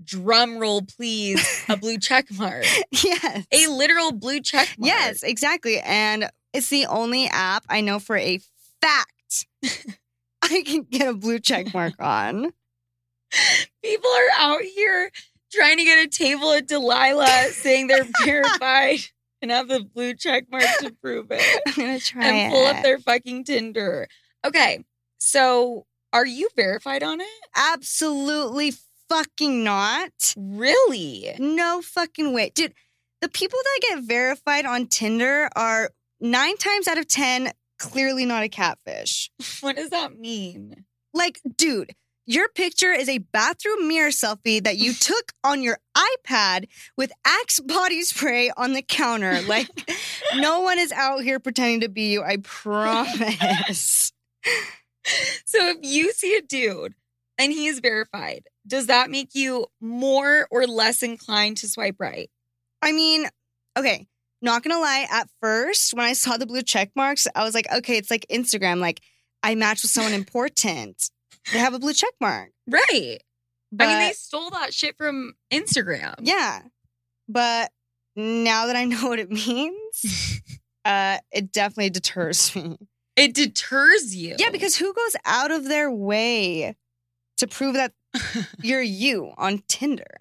[0.03, 2.65] drum roll, please, a blue check mark.
[2.91, 3.45] yes.
[3.51, 4.87] A literal blue check mark.
[4.87, 5.79] Yes, exactly.
[5.79, 8.39] And it's the only app I know for a
[8.81, 9.45] fact
[10.41, 12.51] I can get a blue check mark on.
[13.83, 15.11] People are out here
[15.51, 18.99] trying to get a table at Delilah saying they're verified
[19.41, 21.61] and have the blue check mark to prove it.
[21.67, 24.07] I'm gonna try and pull up their fucking Tinder.
[24.45, 24.83] Okay.
[25.19, 27.27] So are you verified on it?
[27.55, 28.73] Absolutely
[29.09, 30.33] fucking not.
[30.37, 31.35] Really?
[31.39, 32.51] No fucking way.
[32.53, 32.73] Dude,
[33.21, 38.43] the people that get verified on Tinder are nine times out of 10 clearly not
[38.43, 39.31] a catfish.
[39.61, 40.85] What does that mean?
[41.13, 41.95] Like, dude,
[42.25, 47.59] your picture is a bathroom mirror selfie that you took on your iPad with Axe
[47.59, 49.39] body spray on the counter.
[49.47, 49.67] Like,
[50.35, 54.11] no one is out here pretending to be you, I promise.
[55.45, 56.93] So if you see a dude
[57.39, 62.29] and he is verified, does that make you more or less inclined to swipe right?
[62.81, 63.25] I mean,
[63.77, 64.07] okay,
[64.41, 67.65] not gonna lie, at first, when I saw the blue check marks, I was like,
[67.71, 68.79] okay, it's like Instagram.
[68.79, 69.01] Like,
[69.41, 71.09] I matched with someone important.
[71.51, 72.51] They have a blue check mark.
[72.67, 73.19] Right.
[73.71, 76.15] But I mean, they stole that shit from Instagram.
[76.21, 76.61] yeah.
[77.27, 77.71] But
[78.15, 80.41] now that I know what it means,
[80.85, 82.77] uh, it definitely deters me.
[83.19, 84.35] It deters you.
[84.39, 86.75] Yeah, because who goes out of their way
[87.37, 87.93] to prove that
[88.61, 90.19] you're you on Tinder?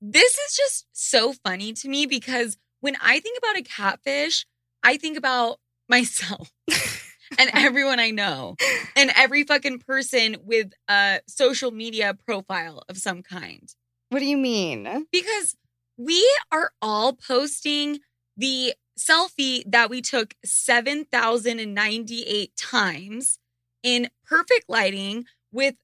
[0.00, 4.46] this is just so funny to me because when I think about a catfish,
[4.82, 6.52] I think about myself
[7.38, 8.56] and everyone I know
[8.94, 13.68] and every fucking person with a social media profile of some kind.
[14.10, 15.06] What do you mean?
[15.10, 15.56] Because
[15.96, 18.00] we are all posting
[18.36, 23.38] the selfie that we took 7,098 times
[23.82, 25.74] in perfect lighting with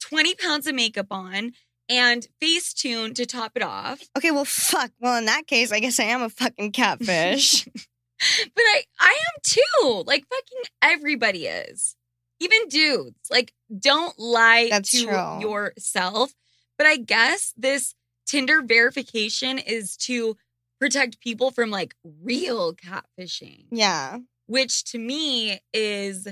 [0.00, 1.52] 20 pounds of makeup on
[1.88, 4.00] and Facetune to top it off.
[4.16, 4.90] Okay, well, fuck.
[5.00, 7.66] Well, in that case, I guess I am a fucking catfish.
[8.54, 10.02] But I I am too.
[10.04, 11.94] Like fucking everybody is.
[12.40, 13.14] Even dudes.
[13.30, 15.40] Like don't lie That's to true.
[15.40, 16.34] yourself.
[16.76, 17.94] But I guess this
[18.26, 20.36] Tinder verification is to
[20.80, 24.18] protect people from like real catfishing, yeah.
[24.46, 26.28] which to me is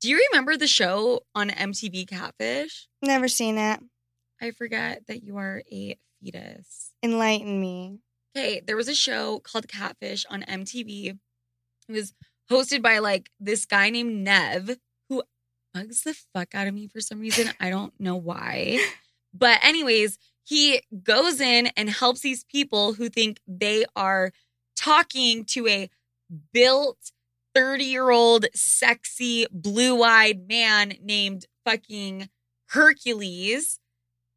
[0.00, 2.88] do you remember the show on MTV Catfish?
[3.02, 3.80] Never seen it.
[4.40, 6.90] I forget that you are a fetus.
[7.02, 8.00] Enlighten me.
[8.36, 11.18] Okay, there was a show called Catfish on MTV.
[11.88, 12.14] It was
[12.50, 14.76] hosted by like this guy named Nev,
[15.08, 15.22] who
[15.72, 17.50] bugs the fuck out of me for some reason.
[17.60, 18.80] I don't know why.
[19.34, 24.32] But, anyways, he goes in and helps these people who think they are
[24.76, 25.90] talking to a
[26.52, 27.12] built
[27.54, 32.28] 30 year old, sexy, blue eyed man named fucking
[32.70, 33.78] Hercules.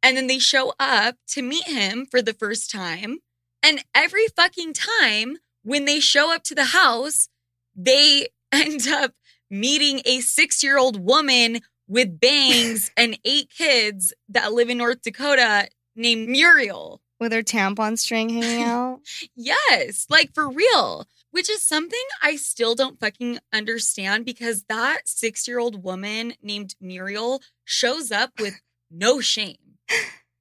[0.02, 3.18] And then they show up to meet him for the first time.
[3.62, 7.28] And every fucking time when they show up to the house,
[7.74, 9.12] they end up
[9.50, 15.02] meeting a six year old woman with bangs and eight kids that live in North
[15.02, 17.00] Dakota named Muriel.
[17.18, 19.00] With her tampon string hanging out?
[19.34, 25.48] yes, like for real, which is something I still don't fucking understand because that six
[25.48, 29.56] year old woman named Muriel shows up with no shame.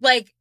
[0.01, 0.34] Like,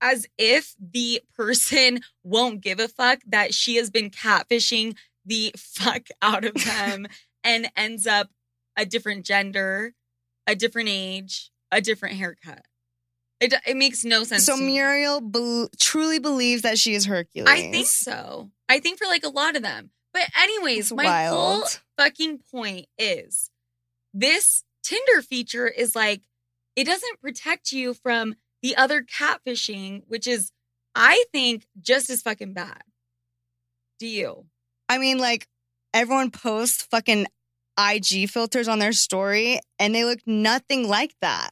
[0.00, 6.08] as if the person won't give a fuck that she has been catfishing the fuck
[6.20, 7.06] out of them
[7.44, 8.28] and ends up
[8.76, 9.94] a different gender,
[10.46, 12.66] a different age, a different haircut.
[13.42, 14.44] It, it makes no sense.
[14.44, 14.56] So.
[14.56, 17.48] Muriel be- truly believes that she is Hercules.
[17.50, 18.50] I think so.
[18.68, 19.90] I think for like a lot of them.
[20.14, 21.36] But anyways, That's my wild.
[21.36, 21.64] whole
[21.98, 23.50] fucking point is
[24.14, 26.22] this Tinder feature is like
[26.76, 30.52] it doesn't protect you from the other catfishing, which is
[30.94, 32.82] I think just as fucking bad.
[33.98, 34.46] Do you?
[34.88, 35.48] I mean, like,
[35.94, 37.26] everyone posts fucking
[37.78, 41.50] IG filters on their story and they look nothing like that.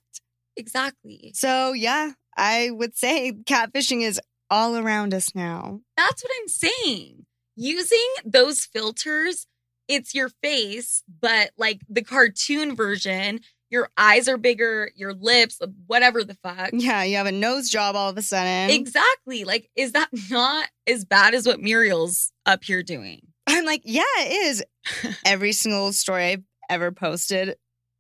[0.61, 1.33] Exactly.
[1.35, 5.81] So, yeah, I would say catfishing is all around us now.
[5.97, 7.25] That's what I'm saying.
[7.57, 9.47] Using those filters,
[9.89, 13.41] it's your face, but like the cartoon version,
[13.71, 16.71] your eyes are bigger, your lips, uh, whatever the fuck.
[16.75, 18.71] Yeah, you have a nose job all of a sudden.
[18.71, 19.45] Exactly.
[19.45, 23.23] Like, is that not as bad as what Muriel's up here doing?
[23.47, 24.65] I'm like, yeah, it is.
[25.25, 27.57] Every single story I've ever posted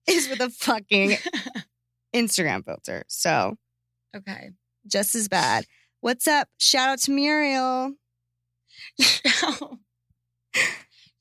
[0.06, 1.16] is with a fucking
[2.14, 3.04] Instagram filter.
[3.08, 3.56] So,
[4.16, 4.50] Okay.
[4.86, 5.66] just as bad.
[6.00, 6.48] What's up?
[6.58, 7.92] Shout out to Muriel.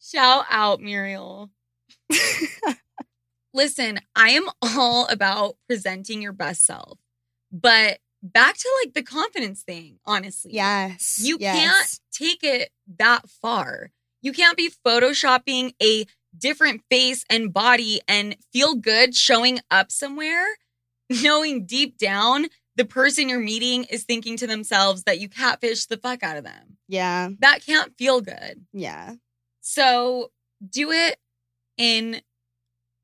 [0.02, 1.52] Shout, out, Muriel.
[3.54, 6.98] Listen, I am all about presenting your best self,
[7.52, 10.54] but back to like the confidence thing, honestly.
[10.54, 11.20] yes.
[11.24, 11.58] You yes.
[11.60, 13.92] can't take it that far.
[14.22, 16.06] You can't be photoshopping a
[16.38, 20.46] different face and body and feel good showing up somewhere,
[21.10, 25.98] knowing deep down the person you're meeting is thinking to themselves that you catfish the
[25.98, 26.78] fuck out of them.
[26.88, 27.30] Yeah.
[27.40, 28.66] That can't feel good.
[28.72, 29.16] Yeah.
[29.60, 30.32] So
[30.68, 31.18] do it
[31.78, 32.22] in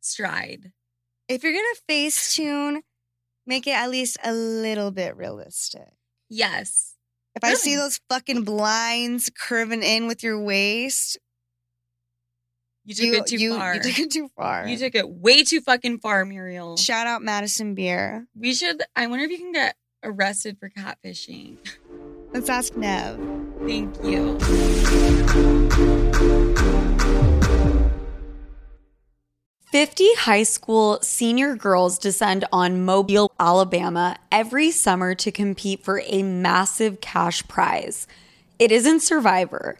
[0.01, 0.71] stride.
[1.27, 2.83] If you're going to face tune,
[3.45, 5.89] make it at least a little bit realistic.
[6.29, 6.93] Yes.
[7.35, 11.17] If I see those fucking blinds curving in with your waist,
[12.87, 13.73] You took you, it too you, far.
[13.73, 14.67] you took it too far.
[14.67, 16.77] You took it way too fucking far, Muriel.
[16.77, 18.27] Shout out Madison Beer.
[18.35, 21.57] We should, I wonder if you can get arrested for catfishing.
[22.31, 23.19] Let's ask Nev.
[23.65, 24.37] Thank you.
[29.71, 36.21] Fifty high school senior girls descend on Mobile, Alabama every summer to compete for a
[36.21, 38.07] massive cash prize.
[38.59, 39.79] It isn't Survivor.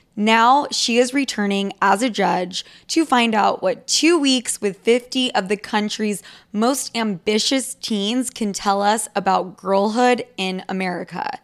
[0.15, 5.33] Now she is returning as a judge to find out what two weeks with 50
[5.33, 11.39] of the country's most ambitious teens can tell us about girlhood in America.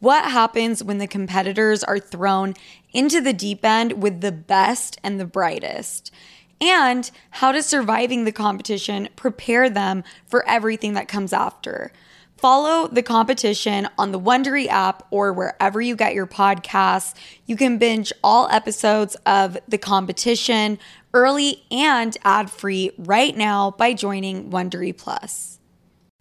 [0.00, 2.54] What happens when the competitors are thrown
[2.92, 6.12] into the deep end with the best and the brightest?
[6.60, 11.92] And how does surviving the competition prepare them for everything that comes after?
[12.38, 17.14] Follow the competition on the Wondery app or wherever you get your podcasts.
[17.46, 20.78] You can binge all episodes of the competition
[21.12, 25.58] early and ad-free right now by joining Wondery Plus.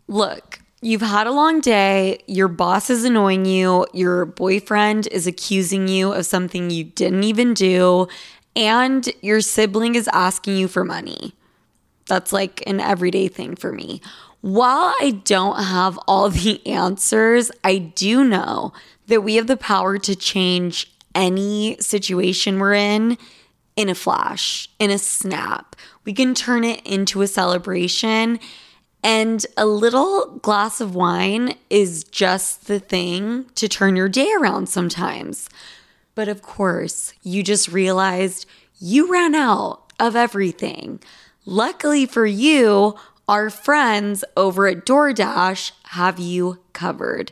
[0.08, 5.88] Look, you've had a long day, your boss is annoying you, your boyfriend is accusing
[5.88, 8.08] you of something you didn't even do,
[8.56, 11.36] and your sibling is asking you for money.
[12.08, 14.02] That's like an everyday thing for me.
[14.42, 18.74] While I don't have all the answers, I do know
[19.08, 23.18] that we have the power to change any situation we're in
[23.76, 25.76] in a flash, in a snap.
[26.04, 28.40] We can turn it into a celebration.
[29.04, 34.68] And a little glass of wine is just the thing to turn your day around
[34.68, 35.50] sometimes.
[36.16, 38.48] But of course, you just realized
[38.80, 41.00] you ran out of everything.
[41.46, 42.96] Luckily for you,
[43.28, 47.32] our friends over at DoorDash have you covered.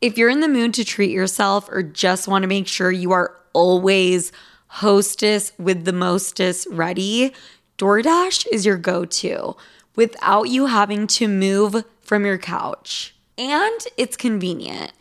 [0.00, 3.12] If you're in the mood to treat yourself or just want to make sure you
[3.12, 4.32] are always
[4.66, 7.32] hostess with the mostest ready,
[7.78, 9.56] DoorDash is your go to
[9.94, 13.14] without you having to move from your couch.
[13.38, 14.92] And it's convenient.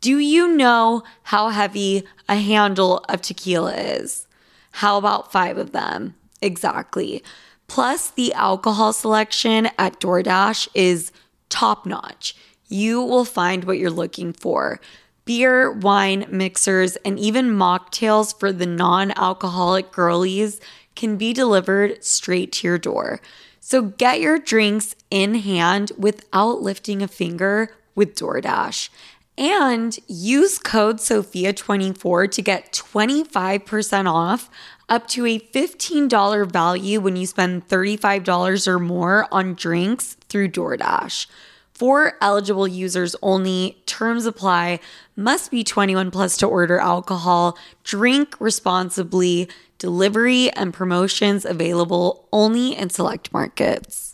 [0.00, 4.26] Do you know how heavy a handle of tequila is?
[4.72, 6.14] How about five of them?
[6.42, 7.24] Exactly.
[7.66, 11.12] Plus, the alcohol selection at DoorDash is
[11.48, 12.36] top notch.
[12.68, 14.80] You will find what you're looking for
[15.24, 20.60] beer, wine, mixers, and even mocktails for the non alcoholic girlies
[20.94, 23.20] can be delivered straight to your door.
[23.60, 28.90] So get your drinks in hand without lifting a finger with DoorDash.
[29.36, 34.48] And use code SOFIA24 to get 25% off
[34.88, 41.26] up to a $15 value when you spend $35 or more on drinks through DoorDash.
[41.72, 44.78] For eligible users only, terms apply,
[45.16, 52.90] must be 21 plus to order alcohol, drink responsibly, delivery and promotions available only in
[52.90, 54.13] select markets.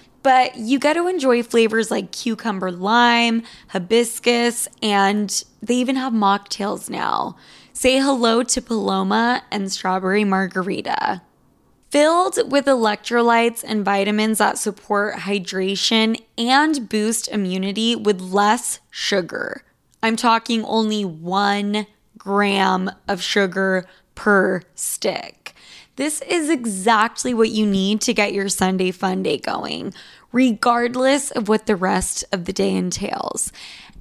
[0.23, 6.89] but you get to enjoy flavors like cucumber lime, hibiscus, and they even have mocktails
[6.89, 7.35] now.
[7.73, 11.21] Say hello to Paloma and strawberry margarita.
[11.89, 19.63] Filled with electrolytes and vitamins that support hydration and boost immunity with less sugar.
[20.03, 25.40] I'm talking only one gram of sugar per stick.
[26.01, 29.93] This is exactly what you need to get your Sunday fun day going,
[30.31, 33.51] regardless of what the rest of the day entails.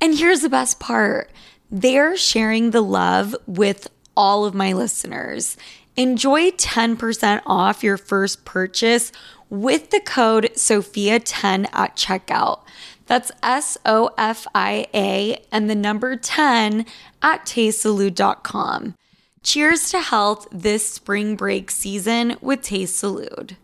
[0.01, 1.31] And here's the best part
[1.71, 5.59] they're sharing the love with all of my listeners.
[5.95, 9.13] Enjoy 10% off your first purchase
[9.51, 12.61] with the code SOFIA10 at checkout.
[13.09, 16.87] That's S O F I A and the number 10
[17.21, 18.95] at tastesalud.com.
[19.43, 23.57] Cheers to health this spring break season with Taste Salud.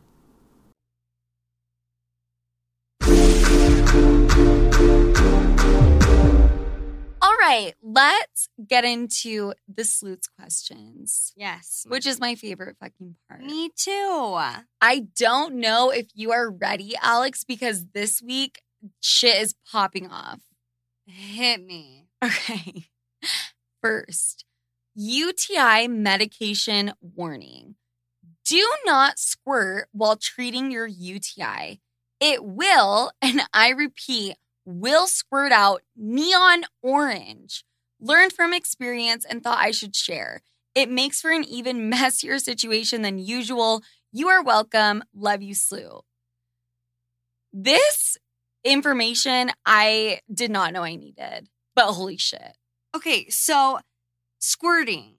[7.21, 11.35] All right, let's get into the Sloot's questions.
[11.37, 11.85] Yes.
[11.89, 13.43] Which is my favorite fucking part.
[13.43, 14.39] Me too.
[14.81, 18.63] I don't know if you are ready, Alex, because this week
[19.01, 20.41] shit is popping off.
[21.05, 22.07] Hit me.
[22.25, 22.87] Okay.
[23.83, 24.47] First,
[24.99, 27.75] UTI medication warning.
[28.47, 31.83] Do not squirt while treating your UTI.
[32.19, 37.63] It will, and I repeat, will squirt out neon orange.
[38.01, 40.41] Learned from experience and thought I should share.
[40.75, 43.83] It makes for an even messier situation than usual.
[44.13, 45.05] You are welcome.
[45.15, 46.05] Love you, Sloot.
[47.53, 48.17] This
[48.65, 52.57] information I did not know I needed, but holy shit.
[52.95, 53.79] Okay, so
[54.47, 55.15] squirting.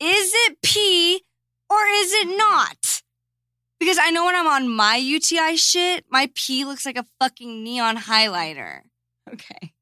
[0.00, 1.22] Is it pee
[1.68, 3.02] or is it not?
[3.78, 7.62] Because I know when I'm on my UTI shit, my pee looks like a fucking
[7.62, 8.80] neon highlighter.
[9.32, 9.74] Okay.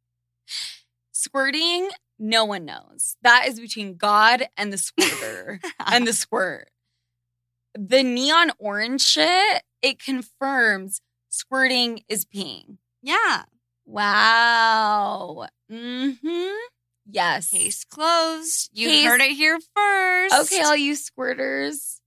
[1.12, 3.16] Squirting, no one knows.
[3.22, 6.68] That is between God and the squirter and the squirt.
[7.74, 12.78] The neon orange shit, it confirms squirting is peeing.
[13.02, 13.44] Yeah.
[13.86, 15.46] Wow.
[15.70, 16.56] Mm-hmm.
[17.12, 17.50] Yes.
[17.50, 18.70] Case closed.
[18.72, 20.34] You Case- heard it here first.
[20.52, 22.00] Okay, all you squirters,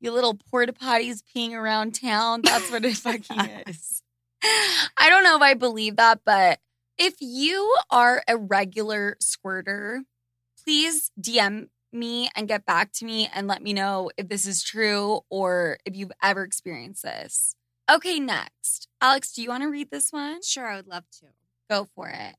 [0.00, 2.42] you little porta potties peeing around town.
[2.42, 4.02] That's what it fucking is.
[4.44, 6.60] I don't know if I believe that, but
[6.96, 10.02] if you are a regular squirter,
[10.64, 14.62] please DM me and get back to me and let me know if this is
[14.62, 17.54] true or if you've ever experienced this.
[17.90, 18.88] Okay, next.
[19.00, 20.40] Alex, do you want to read this one?
[20.42, 21.26] Sure, I would love to.
[21.68, 22.36] Go for it.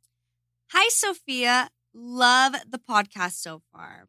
[0.71, 1.69] Hi, Sofia.
[1.93, 4.07] Love the podcast so far.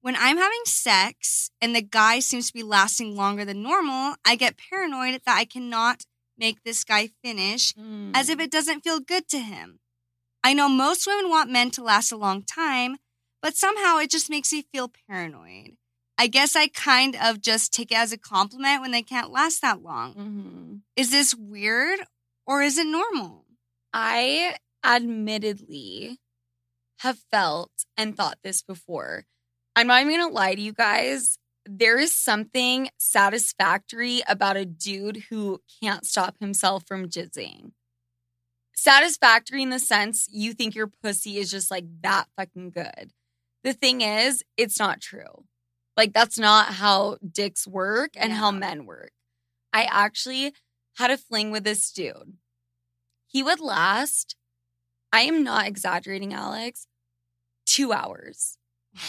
[0.00, 4.36] When I'm having sex and the guy seems to be lasting longer than normal, I
[4.36, 6.04] get paranoid that I cannot
[6.38, 7.74] make this guy finish
[8.14, 9.80] as if it doesn't feel good to him.
[10.44, 12.96] I know most women want men to last a long time,
[13.42, 15.76] but somehow it just makes me feel paranoid.
[16.16, 19.60] I guess I kind of just take it as a compliment when they can't last
[19.62, 20.14] that long.
[20.14, 20.80] Mhm.
[20.96, 22.00] Is this weird
[22.46, 23.46] or is it normal?
[23.92, 26.18] I admittedly
[26.98, 29.24] have felt and thought this before.
[29.76, 31.38] I'm not even gonna lie to you guys.
[31.64, 37.72] There is something satisfactory about a dude who can't stop himself from jizzing.
[38.74, 43.12] Satisfactory in the sense you think your pussy is just like that fucking good.
[43.64, 45.44] The thing is, it's not true.
[45.96, 49.10] Like, that's not how dicks work and how men work.
[49.72, 50.54] I actually
[50.96, 52.34] had a fling with this dude.
[53.26, 54.36] He would last,
[55.12, 56.86] I am not exaggerating, Alex,
[57.66, 58.58] two hours.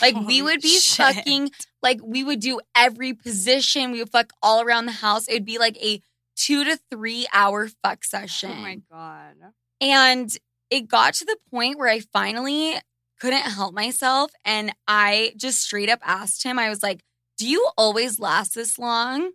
[0.01, 0.97] Like we would be shit.
[1.15, 3.91] fucking like we would do every position.
[3.91, 5.27] We would fuck all around the house.
[5.27, 6.01] It would be like a
[6.35, 8.51] two to three hour fuck session.
[8.53, 9.35] Oh my God.
[9.81, 10.35] And
[10.69, 12.75] it got to the point where I finally
[13.19, 14.31] couldn't help myself.
[14.45, 17.01] And I just straight up asked him, I was like,
[17.37, 19.31] Do you always last this long?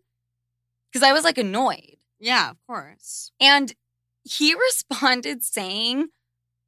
[0.92, 1.96] Because I was like annoyed.
[2.20, 3.32] Yeah, of course.
[3.40, 3.74] And
[4.22, 6.08] he responded saying,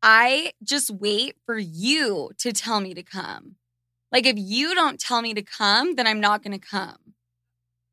[0.09, 3.57] I just wait for you to tell me to come.
[4.12, 7.14] Like, if you don't tell me to come, then I'm not going to come.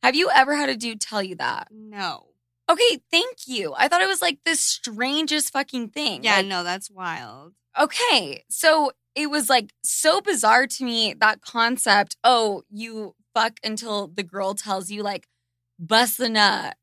[0.03, 1.69] Have you ever had a dude tell you that?
[1.71, 2.27] No.
[2.69, 3.73] Okay, thank you.
[3.75, 6.23] I thought it was like the strangest fucking thing.
[6.23, 7.53] Yeah, Like, no, that's wild.
[7.79, 8.43] okay.
[8.49, 12.15] So it was like so bizarre to me that concept.
[12.23, 15.27] Oh, you fuck until the girl tells you, like,
[15.79, 16.77] bust the nut.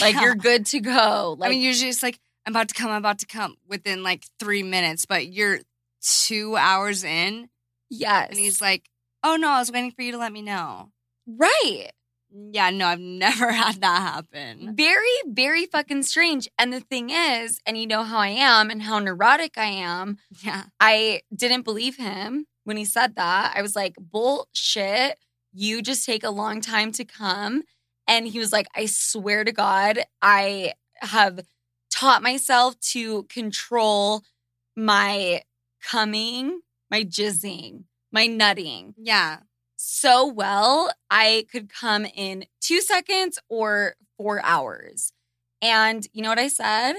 [0.00, 0.22] Like, Yeah.
[0.22, 1.36] you're good to go.
[1.38, 4.02] Like, I mean, usually it's like, I'm about to come, I'm about to come within
[4.02, 5.60] like three minutes, but you're
[6.02, 7.48] two hours in
[7.90, 8.28] yes.
[8.30, 8.88] and he's like,
[9.22, 10.90] oh no, I was waiting for you to let me know.
[11.26, 11.90] right.
[12.32, 14.76] Yeah, no, I've never had that happen.
[14.76, 16.48] Very, very fucking strange.
[16.60, 20.18] And the thing is, and you know how I am and how neurotic I am,
[20.44, 20.62] Yeah.
[20.78, 23.54] I didn't believe him when he said that.
[23.56, 25.18] I was like, bullshit.
[25.52, 27.64] You just take a long time to come.
[28.06, 31.40] And he was like, I swear to God, I have
[32.00, 34.22] taught myself to control
[34.76, 35.42] my
[35.82, 39.40] coming, my jizzing, my nutting Yeah.
[39.76, 45.12] so well, I could come in two seconds or four hours.
[45.62, 46.94] And you know what I said?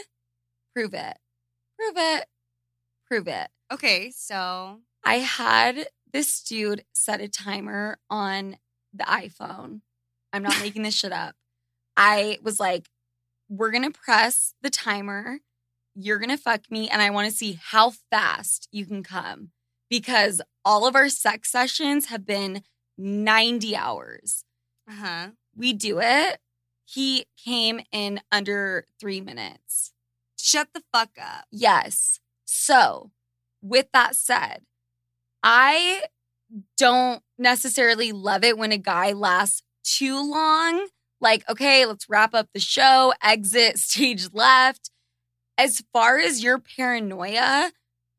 [0.76, 1.18] Prove it.
[1.78, 2.26] Prove it.
[3.08, 3.48] Prove it.
[3.74, 8.58] Okay, so I had this dude set a timer on
[8.94, 9.82] the iPhone.
[10.34, 11.36] I'm not making this shit up.
[11.98, 12.88] I was like,
[13.52, 15.40] we're going to press the timer.
[15.94, 16.90] You're going to fuck me.
[16.90, 19.50] And I want to see how fast you can come
[19.90, 22.64] because all of our sex sessions have been
[22.98, 24.46] 90 hours.
[24.90, 25.28] uh huh.
[25.56, 26.40] We do it.
[26.86, 29.92] He came in under three minutes.
[30.40, 31.46] Shut the fuck up.
[31.52, 32.20] Yes.
[32.46, 33.12] So,
[33.62, 34.62] with that said,
[35.44, 36.04] I
[36.78, 40.88] don't necessarily love it when a guy lasts too long.
[41.22, 44.90] Like, okay, let's wrap up the show, exit stage left.
[45.58, 47.72] As far as your paranoia,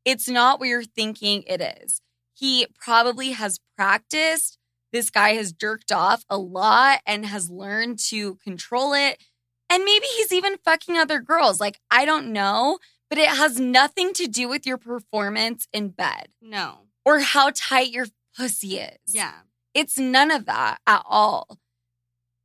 [0.05, 2.01] it's not what you're thinking it is.
[2.35, 4.59] He probably has practiced.
[4.93, 9.23] This guy has jerked off a lot and has learned to control it.
[9.71, 11.61] And maybe he's even fucking other girls.
[11.61, 12.79] Like, I don't know
[13.13, 16.79] but it has nothing to do with your performance in bed No.
[17.05, 18.97] or how tight your pussy is.
[19.07, 19.35] Yeah.
[19.75, 21.59] It's none of that at all.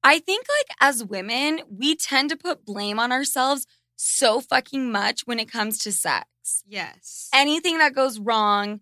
[0.08, 5.28] I think, like, as women, we tend to put blame on ourselves so fucking much
[5.28, 6.64] when it comes to sex.
[6.66, 7.30] Yes.
[7.34, 8.80] Anything that goes wrong,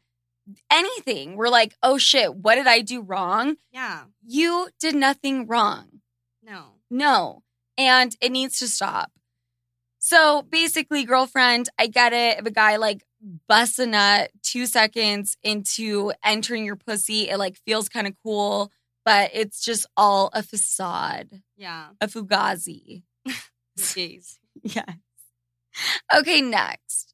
[0.72, 3.56] anything, we're like, oh shit, what did I do wrong?
[3.72, 4.04] yeah.
[4.28, 6.02] You did nothing wrong.
[6.44, 6.74] No.
[6.92, 7.42] No.
[7.76, 9.12] And it needs to stop.
[9.98, 12.38] So basically, girlfriend, I get it.
[12.38, 13.04] If a guy like
[13.48, 18.72] busts a nut two seconds into entering your pussy, it like feels kind of cool,
[19.06, 21.90] but it's just all a facade, Yeah.
[22.02, 23.04] a fugazi.
[23.80, 24.38] Jeez.
[24.64, 24.96] Yes.
[26.16, 27.14] Okay, next.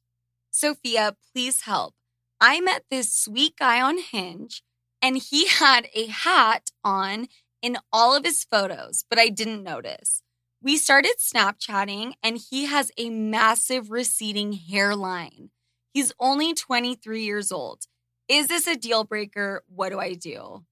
[0.50, 1.94] Sofia, please help.
[2.40, 4.62] I met this sweet guy on Hinge
[5.00, 7.28] and he had a hat on
[7.60, 10.22] in all of his photos, but I didn't notice.
[10.62, 15.50] We started Snapchatting and he has a massive receding hairline.
[15.92, 17.82] He's only 23 years old.
[18.28, 19.62] Is this a deal breaker?
[19.66, 20.64] What do I do?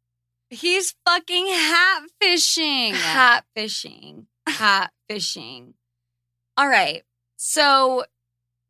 [0.51, 2.95] He's fucking hat fishing.
[2.95, 4.27] Hat fishing.
[4.49, 5.75] Hat fishing.
[6.57, 7.05] All right.
[7.37, 8.05] So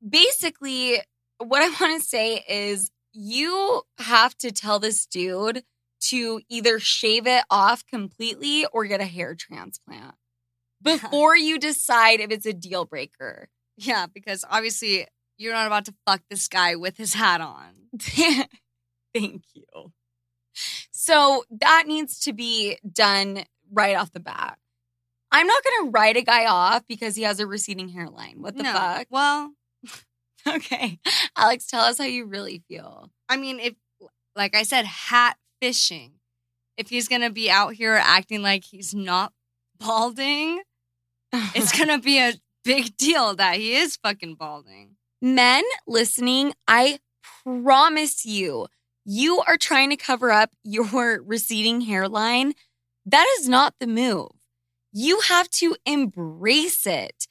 [0.06, 1.00] basically,
[1.38, 5.64] what I want to say is you have to tell this dude
[6.02, 10.14] to either shave it off completely or get a hair transplant
[10.82, 13.48] before you decide if it's a deal breaker.
[13.76, 15.06] Yeah, because obviously
[15.38, 17.72] you're not about to fuck this guy with his hat on.
[19.14, 19.92] Thank you.
[21.02, 24.58] So that needs to be done right off the bat.
[25.32, 28.42] I'm not going to write a guy off because he has a receding hairline.
[28.42, 28.72] What the no.
[28.74, 29.06] fuck?
[29.08, 29.52] Well,
[30.46, 30.98] Okay.
[31.38, 33.08] Alex, tell us how you really feel.
[33.30, 33.74] I mean, if,
[34.36, 36.12] like I said, hat fishing,
[36.76, 39.32] if he's going to be out here acting like he's not
[39.78, 40.60] balding,
[41.32, 44.96] it's going to be a big deal that he is fucking balding.
[45.22, 46.98] Men listening, I
[47.42, 48.66] promise you,
[49.12, 52.52] you are trying to cover up your receding hairline.
[53.06, 54.28] That is not the move.
[54.92, 57.26] You have to embrace it.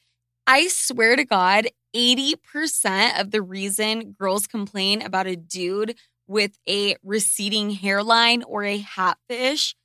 [0.45, 5.95] I swear to God, 80% of the reason girls complain about a dude
[6.27, 9.75] with a receding hairline or a hatfish,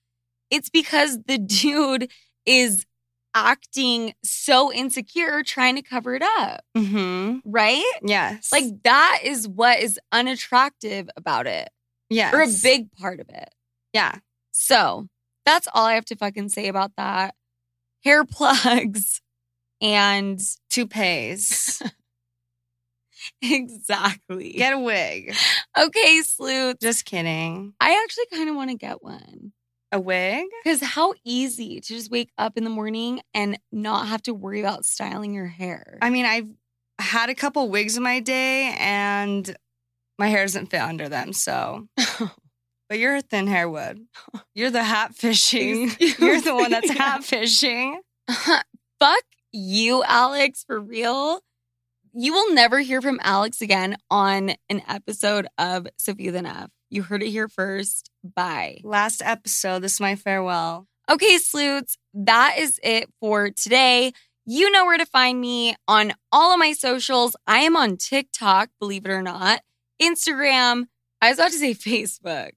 [0.51, 2.11] it's because the dude
[2.45, 2.85] is
[3.35, 7.39] acting so insecure trying to cover it up, Mm-hmm.
[7.45, 7.93] right?
[8.03, 8.51] Yes.
[8.53, 11.69] Like that is what is unattractive about it,
[12.11, 12.35] yes.
[12.35, 13.51] or a big part of it.
[13.93, 14.17] Yeah.
[14.51, 15.09] So
[15.45, 17.35] that's all I have to fucking say about that.
[18.05, 19.21] Hair plugs
[19.81, 20.41] and
[20.71, 21.83] Toupees.
[23.43, 24.53] exactly.
[24.53, 25.35] Get a wig.
[25.79, 26.81] okay, Sloot.
[26.81, 27.75] Just kidding.
[27.81, 29.53] I actually kind of want to get one
[29.93, 30.47] A wig?
[30.63, 34.61] because how easy to just wake up in the morning and not have to worry
[34.61, 35.99] about styling your hair.
[36.03, 36.49] I mean, I've
[36.99, 39.55] had a couple wigs in my day and
[40.19, 41.33] my hair doesn't fit under them.
[41.33, 41.89] So,
[42.89, 44.01] but you're a thin hair wood.
[44.55, 45.91] You're the hat fishing.
[46.19, 46.97] You're the one that's me.
[46.97, 48.01] hat fishing.
[48.29, 51.41] Fuck you, Alex, for real.
[52.13, 56.71] You will never hear from Alex again on an episode of Sofia the F.
[56.89, 58.09] You heard it here first.
[58.23, 58.79] Bye.
[58.85, 59.81] Last episode.
[59.81, 60.87] This is my farewell.
[61.11, 64.13] Okay, Sloots, that is it for today.
[64.47, 67.35] You know where to find me on all of my socials.
[67.47, 69.61] I am on TikTok, believe it or not,
[70.01, 70.87] Instagram.
[71.21, 72.53] I was about to say Facebook.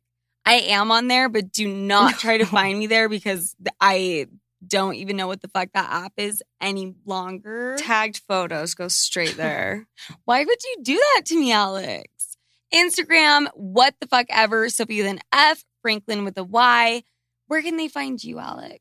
[0.46, 4.28] I am on there, but do not try to find me there because I
[4.66, 7.76] don't even know what the fuck that app is any longer.
[7.78, 9.88] Tagged photos go straight there.
[10.26, 12.38] Why would you do that to me, Alex?
[12.74, 17.04] Instagram, what the fuck ever, Sofia then F, Franklyn with a Y.
[17.48, 18.80] Where can they find you, Alex?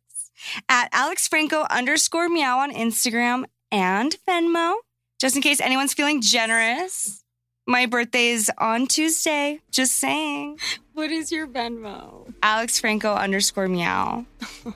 [0.69, 4.75] At Alex Franco underscore meow on Instagram and Venmo.
[5.21, 7.23] Just in case anyone's feeling generous.
[7.69, 9.59] My birthday's on Tuesday.
[9.73, 10.61] Just saying.
[10.95, 12.33] What is your Venmo?
[12.41, 14.25] Alex Franco underscore meow.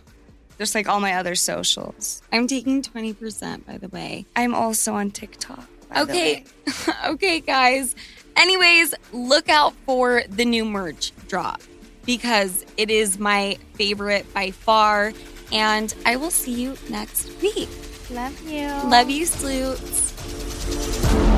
[0.58, 2.20] Just like all my other socials.
[2.32, 4.26] I'm taking 20%, by the way.
[4.34, 5.68] I'm also on TikTok.
[5.96, 6.44] Okay.
[7.06, 7.94] okay, guys.
[8.36, 11.62] Anyways, look out for the new merch drop
[12.04, 15.12] because it is my favorite by far.
[15.52, 17.68] And I will see you next week.
[18.10, 18.66] Love you.
[18.66, 21.29] Love you, Sloots.